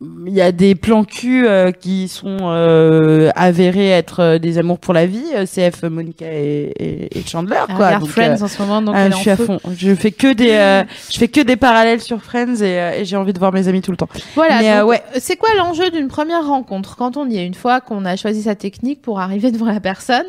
[0.02, 4.80] il y a des plans cul euh, qui sont euh, avérés être euh, des amours
[4.80, 5.26] pour la vie.
[5.36, 7.96] euh, CF, Monica et, et, et Chandler, elle quoi.
[7.96, 9.46] Donc, Friends euh, en ce moment, donc ah, elle je suis à feu.
[9.46, 9.60] fond.
[9.78, 13.04] Je fais que des, euh, je fais que des parallèles sur Friends et, euh, et
[13.06, 14.08] j'ai envie de voir mes amis tout le temps.
[14.36, 14.60] Voilà.
[14.62, 15.04] Mais, euh, donc, ouais.
[15.20, 16.96] C'est quoi l'enjeu d'une première rencontre?
[16.96, 19.82] Quand on y est une fois qu'on a choisi sa technique pour arriver devant la
[19.82, 20.28] personne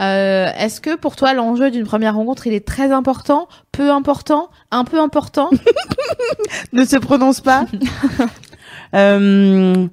[0.00, 4.48] euh, Est-ce que pour toi l'enjeu d'une première rencontre il est très important, peu important,
[4.72, 5.48] un peu important?
[6.72, 7.66] Ne se prononce pas.
[8.94, 9.86] Euh,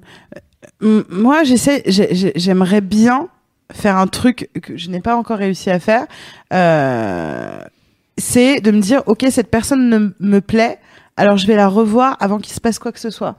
[0.80, 3.28] moi, j'essaie, j'ai- j'ai- j'aimerais bien
[3.72, 6.06] faire un truc que je n'ai pas encore réussi à faire.
[6.52, 7.60] Euh,
[8.18, 10.78] c'est de me dire, ok, cette personne ne me plaît,
[11.16, 13.36] alors je vais la revoir avant qu'il se passe quoi que ce soit.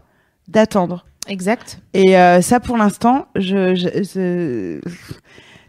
[0.48, 1.06] D'attendre.
[1.28, 1.80] Exact.
[1.94, 4.80] Et euh, ça, pour l'instant, je, je, je-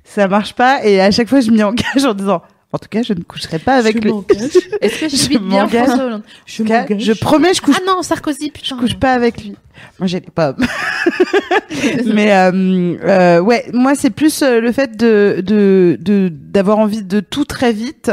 [0.05, 0.85] ça marche pas.
[0.85, 2.43] Et à chaque fois, je m'y engage en disant,
[2.73, 4.11] en tout cas, je ne coucherai pas avec lui.
[4.81, 5.69] Est-ce que Je je suis bien.
[5.69, 6.23] François Hollande
[6.57, 8.77] tout cas, je promets, je couche Ah non, Sarkozy, putain.
[8.77, 9.55] je couche pas avec lui.
[9.99, 10.57] Moi, j'ai des pommes.
[12.07, 17.03] Mais euh, euh, ouais, moi, c'est plus euh, le fait de de de d'avoir envie
[17.03, 18.11] de tout très vite,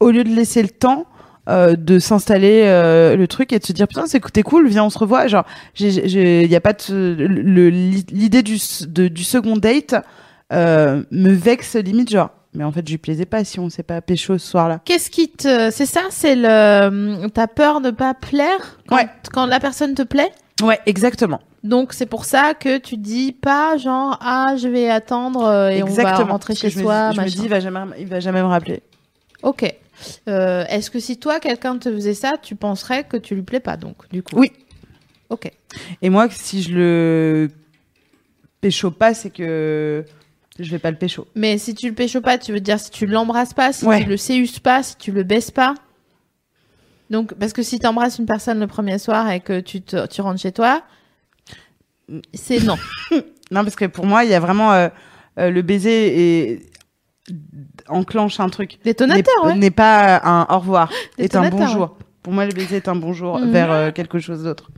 [0.00, 1.06] au lieu de laisser le temps.
[1.48, 4.84] euh, de s'installer euh, le truc et de se dire putain c'est t'es cool viens
[4.84, 5.46] on se revoit genre
[5.80, 9.94] il y a pas de le- l'idée du de- du second date
[10.52, 13.82] euh, me vexe limite genre mais en fait je lui plaisais pas si on s'est
[13.82, 17.90] pas pécho ce soir là Qu'est-ce qui te, c'est ça, c'est le, t'as peur de
[17.90, 19.08] pas plaire quand, Ouais.
[19.32, 20.30] quand la personne te plaît?
[20.62, 25.44] ouais exactement Donc c'est pour ça que tu dis pas genre ah je vais attendre
[25.44, 27.12] euh, et on va rentrer chez me soi.
[27.12, 28.82] je me dis il va jamais il va jamais me rappeler
[29.42, 29.72] Ok.
[30.28, 33.60] Euh, Est-ce que si toi quelqu'un te faisait ça, tu penserais que tu lui plais
[33.60, 34.36] pas donc du coup?
[34.36, 34.50] Oui.
[35.28, 35.48] Ok.
[36.02, 37.48] Et moi, si je le
[38.60, 40.04] pécho pas, c'est que
[40.58, 41.26] je vais pas le pécho.
[41.34, 44.02] Mais si tu le pécho pas, tu veux dire si tu l'embrasses pas, si Ouais.
[44.02, 45.74] tu le séuses pas, si tu le baisses pas.
[47.10, 50.06] Donc parce que si tu embrasses une personne le premier soir et que tu te,
[50.06, 50.82] tu rentres chez toi,
[52.34, 52.76] c'est non.
[53.50, 54.88] Non, parce que pour moi, il y a vraiment euh,
[55.38, 56.66] euh, le baiser et
[57.88, 58.78] enclenche un truc.
[58.84, 59.58] Détonateur, N'est- ouais.
[59.58, 61.96] N'est pas un au revoir, est un bonjour.
[62.22, 63.50] Pour moi, le baiser est un bonjour Mhm.
[63.50, 64.70] vers euh, quelque chose d'autre.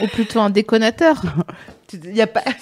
[0.00, 1.20] Ou plutôt un déconnateur.
[1.92, 2.42] Il y a pas.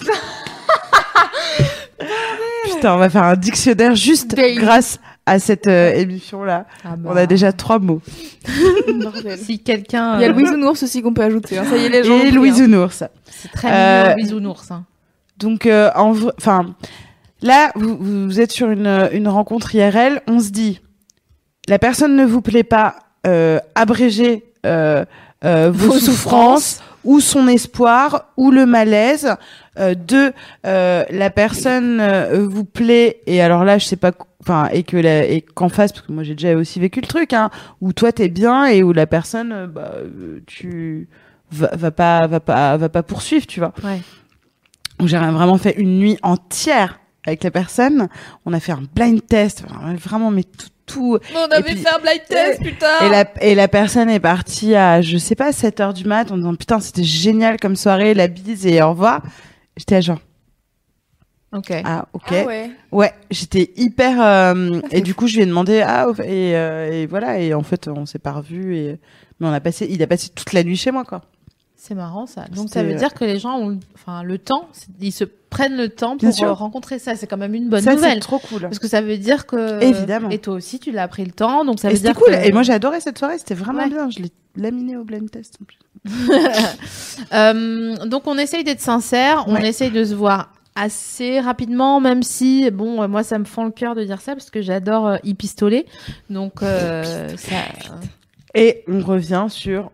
[2.63, 6.65] Putain, on va faire un dictionnaire juste grâce à cette euh, émission-là.
[6.83, 7.11] Ah bah.
[7.13, 8.01] On a déjà trois mots.
[9.37, 10.15] Si quelqu'un.
[10.17, 11.57] Il y a le bisounours aussi qu'on peut ajouter.
[11.57, 11.65] hein.
[11.69, 12.19] Ça y est, les gens.
[12.19, 13.07] Et Louise hein.
[13.29, 14.71] C'est très Euh, mignon, bisounours.
[14.71, 14.85] Hein.
[15.37, 16.75] Donc, euh, en enfin,
[17.41, 20.81] là, vous, vous êtes sur une, une rencontre IRL, on se dit,
[21.67, 22.95] la personne ne vous plaît pas,
[23.25, 25.05] euh, abrégez euh,
[25.45, 29.35] euh, vos, Vos souffrances, ou son espoir, ou le malaise.
[29.79, 30.31] Euh, deux,
[30.67, 34.97] euh, la personne euh, vous plaît, et alors là, je sais pas, enfin et que
[34.97, 37.49] la, et qu'en face parce que moi j'ai déjà aussi vécu le truc hein
[37.81, 41.07] où toi t'es bien et où la personne euh, bah euh, tu
[41.49, 44.01] va, va pas va pas va pas poursuivre tu vois Ouais.
[45.05, 48.07] j'ai vraiment fait une nuit entière avec la personne
[48.45, 49.63] on a fait un blind test
[49.99, 52.99] vraiment mais tout tout On avait puis- fait un blind test, putain.
[53.05, 56.29] et la, et la personne est partie à, je sais pas, 7 heures du mat
[56.29, 59.21] en disant putain, c'était génial comme soirée, la bise et au revoir.
[59.77, 60.19] J'étais à genre,
[61.53, 61.71] Ok.
[61.85, 62.23] ah, ok.
[62.31, 62.71] Ah ouais.
[62.91, 64.21] Ouais, j'étais hyper.
[64.21, 67.63] euh, et du coup, je lui ai demandé, ah, et, euh, et voilà, et en
[67.63, 68.99] fait, on s'est pas revus, et,
[69.39, 71.21] mais on a passé, il a passé toute la nuit chez moi, quoi.
[71.77, 72.45] C'est marrant ça.
[72.53, 74.67] Donc ça veut euh, dire que les gens ont, enfin, le temps,
[74.99, 76.47] ils se prennent le temps Bien pour sûr.
[76.49, 77.15] euh, rencontrer ça.
[77.15, 78.19] C'est quand même une bonne Ça, c'est nouvelle.
[78.19, 78.61] trop cool.
[78.61, 79.81] Parce que ça veut dire que.
[79.83, 80.29] Évidemment.
[80.29, 82.33] Et toi aussi, tu l'as pris le temps, donc ça Et veut c'était dire cool.
[82.33, 83.89] que- Et moi, j'ai adoré cette soirée, c'était vraiment Ouais.
[83.89, 84.09] bien.
[84.09, 85.57] Je l'ai laminé au blind test.
[85.61, 85.77] en plus.
[87.33, 89.67] Euh, donc on essaye d'être sincère, on Ouais.
[89.69, 93.71] essaye de se voir assez rapidement, même si bon, euh, moi ça me fend le
[93.71, 95.85] cœur de dire ça parce que j'adore y pistoler.
[96.29, 97.55] Donc euh, ça.
[98.55, 99.91] Et on revient sur,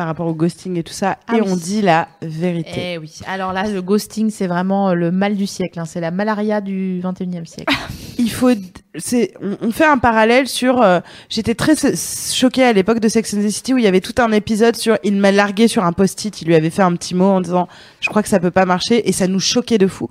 [0.00, 1.46] par rapport au ghosting et tout ça, Ah et oui.
[1.50, 2.92] on dit la vérité.
[2.94, 3.18] Eh oui.
[3.26, 5.78] Alors là, le ghosting, c'est vraiment euh, le mal du siècle.
[5.78, 5.84] hein.
[5.84, 7.74] C'est la malaria du 21e siècle.
[8.16, 8.48] il faut
[8.96, 11.74] c'est on, fait un parallèle sur euh, j'étais très
[12.32, 14.74] choquée à l'époque de Sex and the City où il y avait tout un épisode
[14.74, 17.42] sur il m'a largué sur un post-it il lui avait fait un petit mot en
[17.42, 17.68] disant
[18.00, 20.08] je crois que ça peut pas marcher et ça nous choquait de fou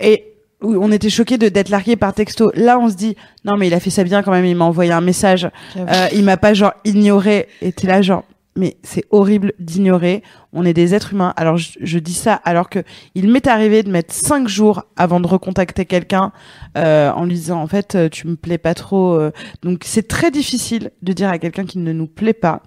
[0.00, 0.26] et
[0.62, 3.16] où on était choqués de d'être largué par texto là on se dit
[3.46, 6.06] non mais il a fait ça bien quand même il m'a envoyé un message euh,
[6.12, 8.24] il m'a pas genre ignoré et t'es là genre
[8.56, 10.22] mais c'est horrible d'ignorer
[10.52, 12.80] on est des êtres humains alors je, je dis ça alors que
[13.14, 16.32] il m'est arrivé de mettre cinq jours avant de recontacter quelqu'un
[16.76, 19.30] euh, en lui disant en fait euh, tu me plais pas trop euh.
[19.62, 22.62] donc c'est très difficile de dire à quelqu'un qui ne nous plaît pas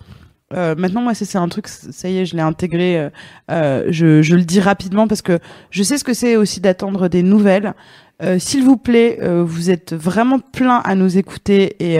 [0.53, 3.09] Euh, maintenant moi c'est un truc ça y est je l'ai intégré euh,
[3.49, 5.39] euh, je, je le dis rapidement parce que
[5.71, 7.73] je sais ce que c'est aussi d'attendre des nouvelles
[8.37, 11.99] s'il vous plaît, vous êtes vraiment plein à nous écouter et,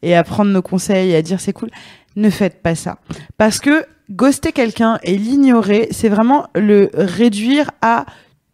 [0.00, 1.68] et à prendre nos conseils et à dire c'est cool.
[2.18, 2.98] Ne faites pas ça.
[3.36, 8.06] Parce que ghoster quelqu'un et l'ignorer, c'est vraiment le réduire à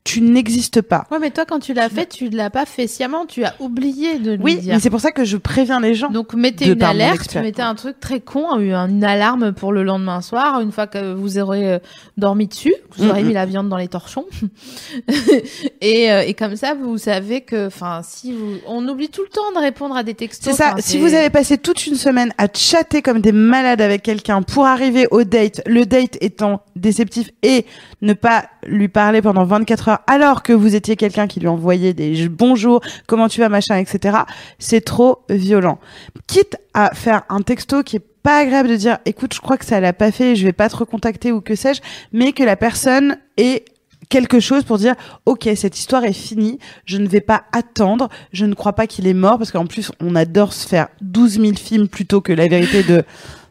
[0.05, 1.07] tu n'existes pas.
[1.11, 3.24] Ouais, mais toi, quand tu l'as fait, tu l'as pas fait sciemment.
[3.24, 4.74] Tu as oublié de lui Oui, dire.
[4.74, 6.11] mais c'est pour ça que je préviens les gens.
[6.11, 10.20] Donc mettez une alerte, mettez un truc très con, un- une alarme pour le lendemain
[10.20, 11.78] soir, une fois que vous aurez euh,
[12.18, 13.28] dormi dessus, vous aurez Mhm.
[13.28, 14.26] mis la viande dans les torchons,
[15.80, 19.28] et, euh, et comme ça vous savez que, enfin, si vous, on oublie tout le
[19.28, 20.52] temps de répondre à des textos.
[20.55, 20.74] C'est ça.
[20.78, 24.66] Si vous avez passé toute une semaine à chatter comme des malades avec quelqu'un pour
[24.66, 27.64] arriver au date, le date étant déceptif et
[28.02, 31.95] ne pas lui parler pendant 24 heures alors que vous étiez quelqu'un qui lui envoyait
[31.95, 34.18] des bonjours, comment tu vas, machin, etc.
[34.59, 35.78] C'est trop violent.
[36.26, 39.64] Quitte à faire un texto qui est pas agréable de dire, écoute, je crois que
[39.66, 41.82] ça l'a pas fait, je vais pas te recontacter ou que sais-je,
[42.12, 43.64] mais que la personne ait
[44.09, 48.45] quelque chose pour dire ok cette histoire est finie je ne vais pas attendre je
[48.45, 51.55] ne crois pas qu'il est mort parce qu'en plus on adore se faire 12 000
[51.55, 53.05] films plutôt que la vérité de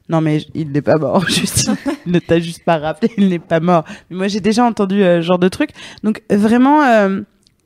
[0.10, 1.70] non mais il n'est pas mort juste
[2.06, 5.02] il ne t'a juste pas rappelé il n'est pas mort mais moi j'ai déjà entendu
[5.04, 5.70] euh, ce genre de truc
[6.04, 7.22] donc vraiment euh,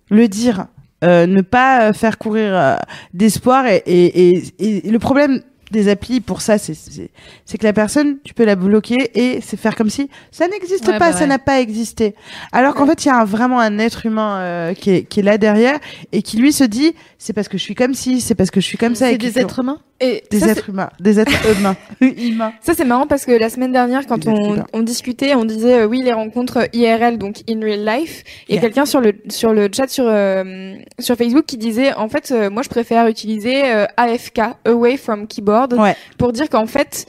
[0.09, 0.67] le dire
[1.03, 2.75] euh, ne pas euh, faire courir euh,
[3.13, 8.19] d'espoir et, et, et, et le problème des applis pour ça c'est que la personne
[8.23, 11.21] tu peux la bloquer et c'est faire comme si ça n'existe Ouais, pas bah ça
[11.21, 11.27] ouais.
[11.27, 12.15] n'a pas existé
[12.53, 15.19] alors qu'en fait il y a un- vraiment un être humain euh, qui est qui
[15.19, 15.77] est là derrière
[16.13, 18.61] et qui lui se dit c'est parce que je suis comme ci c'est parce que
[18.61, 19.79] je suis comme ça c'est des êtres humains?
[19.99, 20.89] Et des ça, êtres humains.
[20.99, 21.75] Des êtres humains.
[22.01, 22.53] Humains.
[22.61, 25.87] Ça c'est marrant parce que la semaine dernière quand Des on, discutait, on disait euh,
[25.87, 28.23] oui les rencontres IRL donc in real life.
[28.47, 31.93] Il y a quelqu'un sur le sur le chat sur euh, sur Facebook qui disait
[31.93, 35.95] en fait euh, moi je préfère utiliser euh, AFK away from keyboard ouais.
[36.17, 37.07] pour dire qu'en fait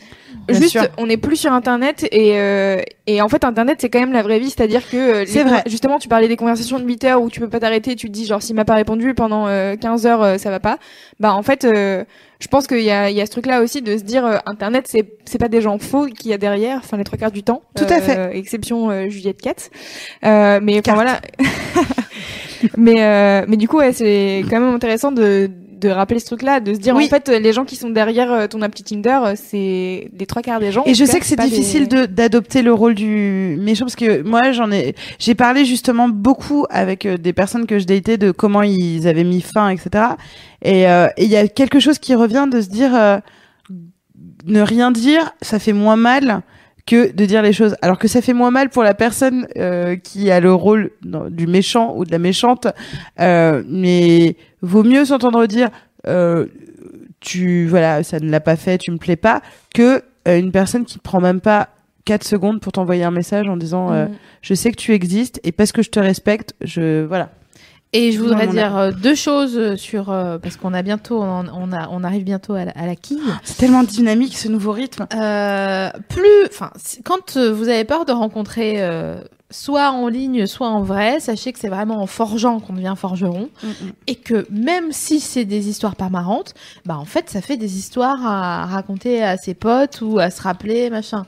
[0.49, 0.83] Bien juste sûr.
[0.97, 4.23] on n'est plus sur internet et euh, et en fait internet c'est quand même la
[4.23, 5.63] vraie vie c'est-à-dire que euh, C'est vrai.
[5.67, 8.13] justement tu parlais des conversations de 8 heures où tu peux pas t'arrêter tu te
[8.13, 10.79] dis genre s'il m'a pas répondu pendant euh, 15 heures euh, ça va pas
[11.21, 12.05] bah en fait euh,
[12.41, 14.37] je pense qu'il y a y a ce truc là aussi de se dire euh,
[14.47, 17.33] internet c'est c'est pas des gens faux qu'il y a derrière enfin les trois quarts
[17.33, 18.37] du temps Tout à fait.
[18.37, 19.71] Exception euh, Juliette
[20.25, 21.21] euh, mais enfin voilà
[22.77, 25.53] mais euh, mais du coup ouais c'est quand même intéressant de de
[25.87, 27.05] rappeler ce truc là de se dire Oui.
[27.05, 30.43] en fait les gens qui sont derrière euh, ton appli Tinder euh, c'est les trois
[30.43, 33.57] quarts des gens Et je sais que c'est des- difficile de d'adopter le rôle du
[33.61, 37.79] méchant parce que moi j'en ai j'ai parlé justement beaucoup avec euh, des personnes que
[37.79, 40.05] je datais de comment ils avaient mis fin etc.
[40.63, 43.19] Et euh, et il y a quelque chose qui revient de se dire euh,
[44.47, 46.43] ne rien dire ça fait moins mal
[46.87, 49.97] que de dire les choses alors que ça fait moins mal pour la personne euh,
[49.97, 50.91] qui a le rôle
[51.31, 52.67] du méchant ou de la méchante
[53.21, 55.71] euh, mais vaut mieux s'entendre dire
[56.07, 56.47] euh,
[57.21, 59.43] tu voilà ça ne l'a pas fait tu me plais pas
[59.75, 61.69] que euh, une personne qui prend même pas
[62.05, 64.13] 4 secondes pour t'envoyer un message en disant euh, Mm.
[64.43, 67.31] je sais que tu existes et parce que je te respecte je voilà
[67.95, 71.47] Et je voudrais Non, dire euh, deux choses sur euh, parce qu'on a bientôt on,
[71.49, 73.19] on a on arrive bientôt à la, à la quille.
[73.45, 75.07] C'est tellement dynamique ce nouveau rythme.
[75.15, 76.71] Euh, plus, enfin,
[77.05, 81.51] quand euh, vous avez peur de rencontrer euh, soit en ligne, soit en vrai, sachez
[81.55, 83.49] que c'est vraiment en forgeant qu'on devient forgeron
[84.07, 86.53] et que même si c'est des histoires pas marrantes,
[86.85, 90.43] bah en fait ça fait des histoires à raconter à ses potes ou à se
[90.43, 91.25] rappeler machin.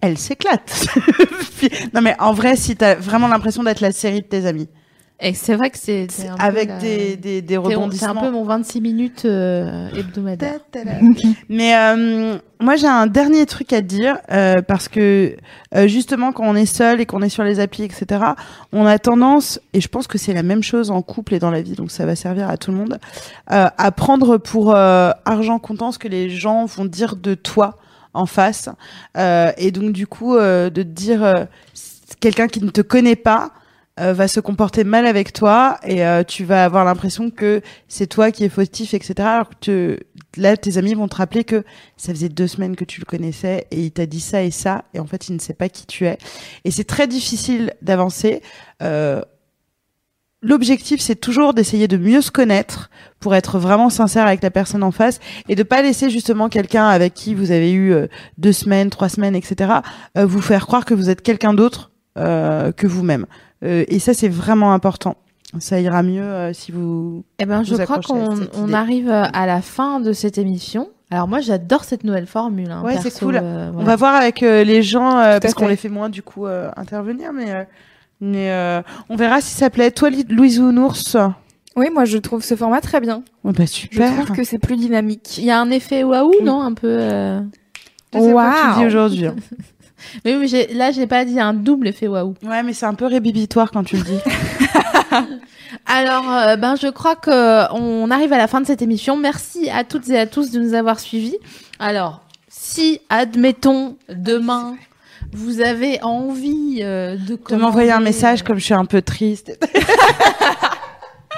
[0.00, 0.86] Elle s'éclate.
[1.94, 4.68] Non mais en vrai, si t'as vraiment l'impression d'être la série de tes amis,
[5.18, 7.56] Et c'est vrai que c'est c'est un peu avec la- des, des, des c'est- C'est
[7.56, 8.20] un rebondissements.
[8.20, 10.60] peu mon 26 minutes euh, hebdomadaire.
[11.48, 15.34] Mais euh, moi j'ai un dernier truc à te dire euh, parce que
[15.74, 18.20] euh, justement quand on est seul et qu'on est sur les applis etc
[18.72, 21.50] on a tendance et je pense que c'est la même chose en couple et dans
[21.50, 22.98] la vie donc ça va servir à tout le monde
[23.52, 27.78] euh, à prendre pour euh, argent comptant ce que les gens vont dire de toi
[28.12, 28.68] en face
[29.16, 31.44] Euh, et donc du coup euh, de te dire euh,
[32.20, 33.50] quelqu'un qui ne te connaît pas
[33.98, 38.06] euh, va se comporter mal avec toi et euh, tu vas avoir l'impression que c'est
[38.06, 39.14] toi qui es fautif, etc.
[39.20, 39.98] Alors que
[40.36, 41.64] là, tes amis vont te rappeler que
[41.96, 44.84] ça faisait deux semaines que tu le connaissais et il t'a dit ça et ça
[44.94, 46.18] et en fait il ne sait pas qui tu es.
[46.64, 48.42] Et c'est très difficile d'avancer.
[48.82, 49.22] Euh,
[50.42, 54.82] L'objectif, c'est toujours d'essayer de mieux se connaître pour être vraiment sincère avec la personne
[54.82, 55.18] en face
[55.48, 59.08] et de pas laisser justement quelqu'un avec qui vous avez eu euh, deux semaines, trois
[59.08, 59.80] semaines, etc.
[60.16, 63.26] euh, vous faire croire que vous êtes quelqu'un d'autre euh, que vous-même.
[63.64, 65.16] Euh, et ça, c'est vraiment important.
[65.58, 67.24] Ça ira mieux euh, si vous.
[67.38, 70.88] Eh ben, je crois qu'on arrive à la fin de cette émission.
[71.10, 72.70] Alors moi, j'adore cette nouvelle formule.
[72.70, 73.38] Hein, Ouais, c'est cool.
[73.40, 76.22] euh, On va voir avec euh, les gens euh, parce qu'on les fait moins du
[76.22, 77.62] coup euh, intervenir, mais euh,
[78.20, 79.92] mais euh, on verra si ça plaît.
[79.92, 81.16] Toi, Louise Ounours.
[81.76, 83.22] Oui, moi je trouve ce format très bien.
[83.44, 84.24] Ouais, bah Je super.
[84.24, 85.38] trouve que c'est plus dynamique.
[85.38, 86.88] Il y a un effet waouh, non Un peu.
[86.88, 87.40] euh,
[88.10, 88.84] que tu dis Waouh.
[88.86, 89.26] aujourd'hui.
[89.26, 89.36] hein.
[90.24, 92.34] Mais oui, j'ai- là, j'ai pas dit un double effet waouh.
[92.42, 94.18] Ouais, mais c'est un peu rébibitoire quand tu le dis.
[95.86, 99.16] Alors, euh, ben, je crois que on arrive à la fin de cette émission.
[99.16, 101.36] Merci à toutes et à tous de nous avoir suivis.
[101.78, 104.76] Alors, si, admettons, demain,
[105.32, 109.58] vous avez envie euh, de, de m'envoyer un message comme je suis un peu triste.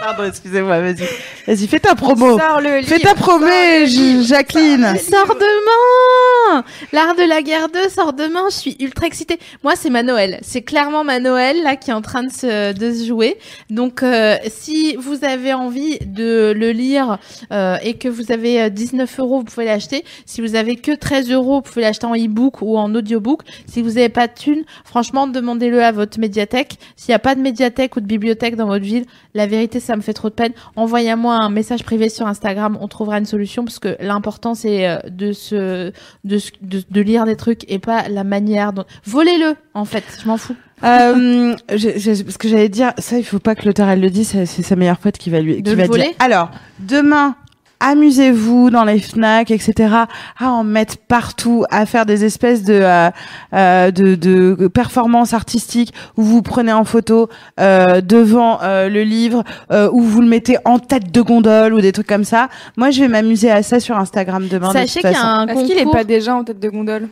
[0.01, 1.09] Pardon, excusez-moi, vas-y.
[1.47, 2.39] Vas-y, fais ta promo.
[2.39, 4.23] Sors le Fais livre, ta promo, sors.
[4.23, 4.97] Jacqueline.
[4.99, 9.39] Sort demain L'art de la guerre 2 sort demain, je suis ultra excitée.
[9.63, 10.39] Moi, c'est ma Noël.
[10.43, 13.39] C'est clairement ma Noël, là, qui est en train de se, de se jouer.
[13.71, 17.19] Donc, euh, si vous avez envie de le lire
[17.53, 20.05] euh, et que vous avez euh, 19 euros, vous pouvez l'acheter.
[20.27, 23.43] Si vous avez que 13 euros, vous pouvez l'acheter en e-book ou en audiobook.
[23.67, 26.79] Si vous n'avez pas de thunes, franchement, demandez-le à votre médiathèque.
[26.97, 29.97] S'il n'y a pas de médiathèque ou de bibliothèque dans votre ville, la vérité, ça
[29.97, 30.53] me fait trop de peine.
[30.77, 34.99] Envoyez-moi un message privé sur Instagram, on trouvera une solution parce que l'important c'est euh,
[35.09, 35.93] de se
[36.25, 40.29] de, de, de lire des trucs et pas la manière dont volez-le en fait, je
[40.29, 40.57] m'en fous.
[40.85, 44.63] Euh, parce que j'allais dire, ça, il faut pas que l'auteur elle le dise, c'est
[44.63, 46.05] sa meilleure pote qui va lui, qui le va voler?
[46.05, 46.13] Dire.
[46.21, 47.35] Alors, demain,
[47.81, 49.95] amusez-vous dans les Fnac, etc.
[50.39, 53.11] À en mettre partout, à faire des espèces de euh,
[53.55, 57.29] euh, de, de performances artistiques où vous prenez en photo
[57.61, 61.81] euh, devant euh, le livre, euh, où vous le mettez en tête de gondole ou
[61.81, 62.49] des trucs comme ça.
[62.77, 64.69] Moi, je vais m'amuser à ça sur Instagram demain.
[64.69, 65.67] de Sachez qu'il y a un Est-ce concours.
[65.69, 67.09] qu'il est pas déjà en tête de gondole?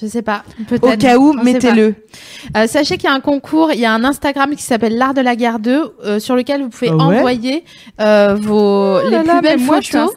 [0.00, 0.94] Je sais pas, peut-être.
[0.94, 1.94] Au cas où, mettez-le.
[2.56, 5.12] Euh, sachez qu'il y a un concours, il y a un Instagram qui s'appelle l'art
[5.12, 7.64] de la guerre 2 euh, sur lequel vous pouvez Ah ouais envoyer
[8.00, 10.14] euh, vos les Oh là plus là, belles moi, je suis photos.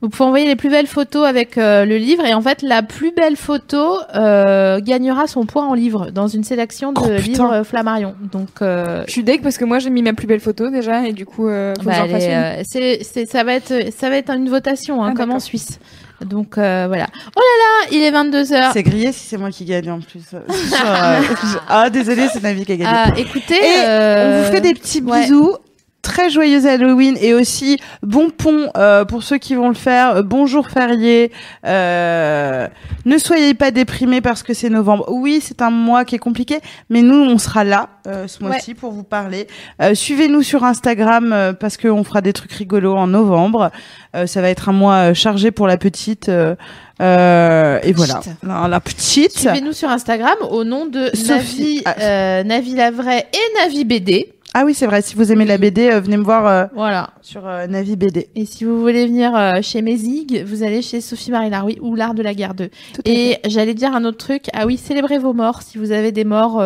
[0.00, 2.82] Vous pouvez envoyer les plus belles photos avec euh, le livre et en fait la
[2.84, 7.52] plus belle photo euh, gagnera son point en livre dans une sélection de Oh, livres
[7.52, 8.14] euh, Flammarion.
[8.30, 11.08] Donc euh, Je suis deg parce que moi j'ai mis ma plus belle photo déjà
[11.08, 14.30] et du coup euh, faut bah, que j'en fasse ça va être ça va être
[14.30, 15.40] une votation hein, Ah, comme en.
[15.40, 15.80] Suisse.
[16.24, 17.06] Donc euh, voilà.
[17.36, 18.72] Oh là là, il est 22 heures.
[18.72, 20.24] C'est grillé si c'est moi qui gagne en plus.
[20.34, 20.40] Euh,
[21.68, 22.90] ah, désolé, c'est Navi qui a gagné.
[22.92, 25.56] Ah, écoutez, Et euh, on vous fait des petits bisous.
[26.18, 30.24] Très joyeux Halloween et aussi bon pont euh, pour ceux qui vont le faire.
[30.24, 31.30] Bonjour férié.
[31.64, 32.66] Euh,
[33.04, 35.04] ne soyez pas déprimés parce que c'est novembre.
[35.12, 36.58] Oui, c'est un mois qui est compliqué,
[36.90, 39.46] mais nous on sera là euh, ce mois-ci pour vous parler.
[39.80, 43.70] Euh, Suivez-nous sur Instagram euh, parce qu'on fera des trucs rigolos en novembre.
[44.16, 46.28] Euh, ça va être un mois chargé pour la petite.
[46.28, 46.56] euh,
[47.00, 49.38] euh, et voilà, la, la petite.
[49.38, 51.82] Suivez-nous sur Instagram au nom de Sophie.
[51.86, 54.32] Navi, euh, Navi Lavray et Navi BD.
[54.54, 55.02] Ah oui, c'est vrai.
[55.02, 57.10] Si vous aimez la BD, euh, venez me voir euh, Voilà.
[57.20, 58.28] sur euh, Navi BD.
[58.34, 62.14] Et si vous voulez venir chez Mézig, vous allez chez Sophie Marie Laroui ou l'art
[62.14, 62.70] de la guerre 2.
[63.04, 64.46] Et j'allais dire un autre truc.
[64.54, 65.62] Ah oui, célébrez vos morts.
[65.62, 66.62] Si vous avez des morts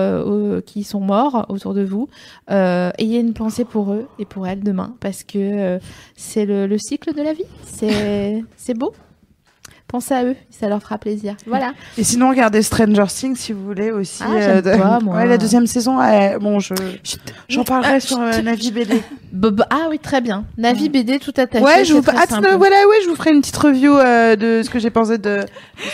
[0.64, 2.09] qui sont morts autour de vous,
[2.49, 5.78] ayez une pensée pour eux et pour elles demain, parce que
[6.16, 7.45] c'est le, le cycle de la vie.
[8.57, 8.93] C'est beau.
[9.93, 11.36] Pensez à eux, ça leur fera plaisir.
[11.47, 11.74] Voilà.
[11.99, 14.22] Et sinon, regardez Stranger Things si vous voulez aussi.
[14.26, 15.16] Ah, de- pas, moi.
[15.16, 16.72] Ouais, la deuxième saison, euh, bon, je
[17.51, 19.03] j'en parlerai Ah, sur euh, Navi BD.
[19.70, 20.45] Ah oui, très bien.
[20.57, 21.62] Navi BD tout attaché.
[21.64, 22.24] Ouais, je vous ah,
[22.57, 25.40] voilà, ouais, je vous ferai une petite review euh, de ce que j'ai pensé de,
[25.40, 25.47] de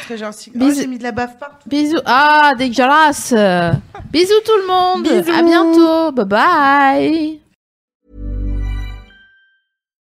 [0.05, 0.53] Stranger Things.
[0.55, 0.81] Oh, Bisous.
[0.81, 1.69] j'ai mis de la baffe partout.
[1.69, 1.99] Bisous.
[2.05, 3.33] Ah, dégueulasse.
[4.13, 5.03] Bisous tout le monde.
[5.03, 5.37] Bisous.
[5.37, 6.13] À bientôt.
[6.13, 7.41] Bye bye.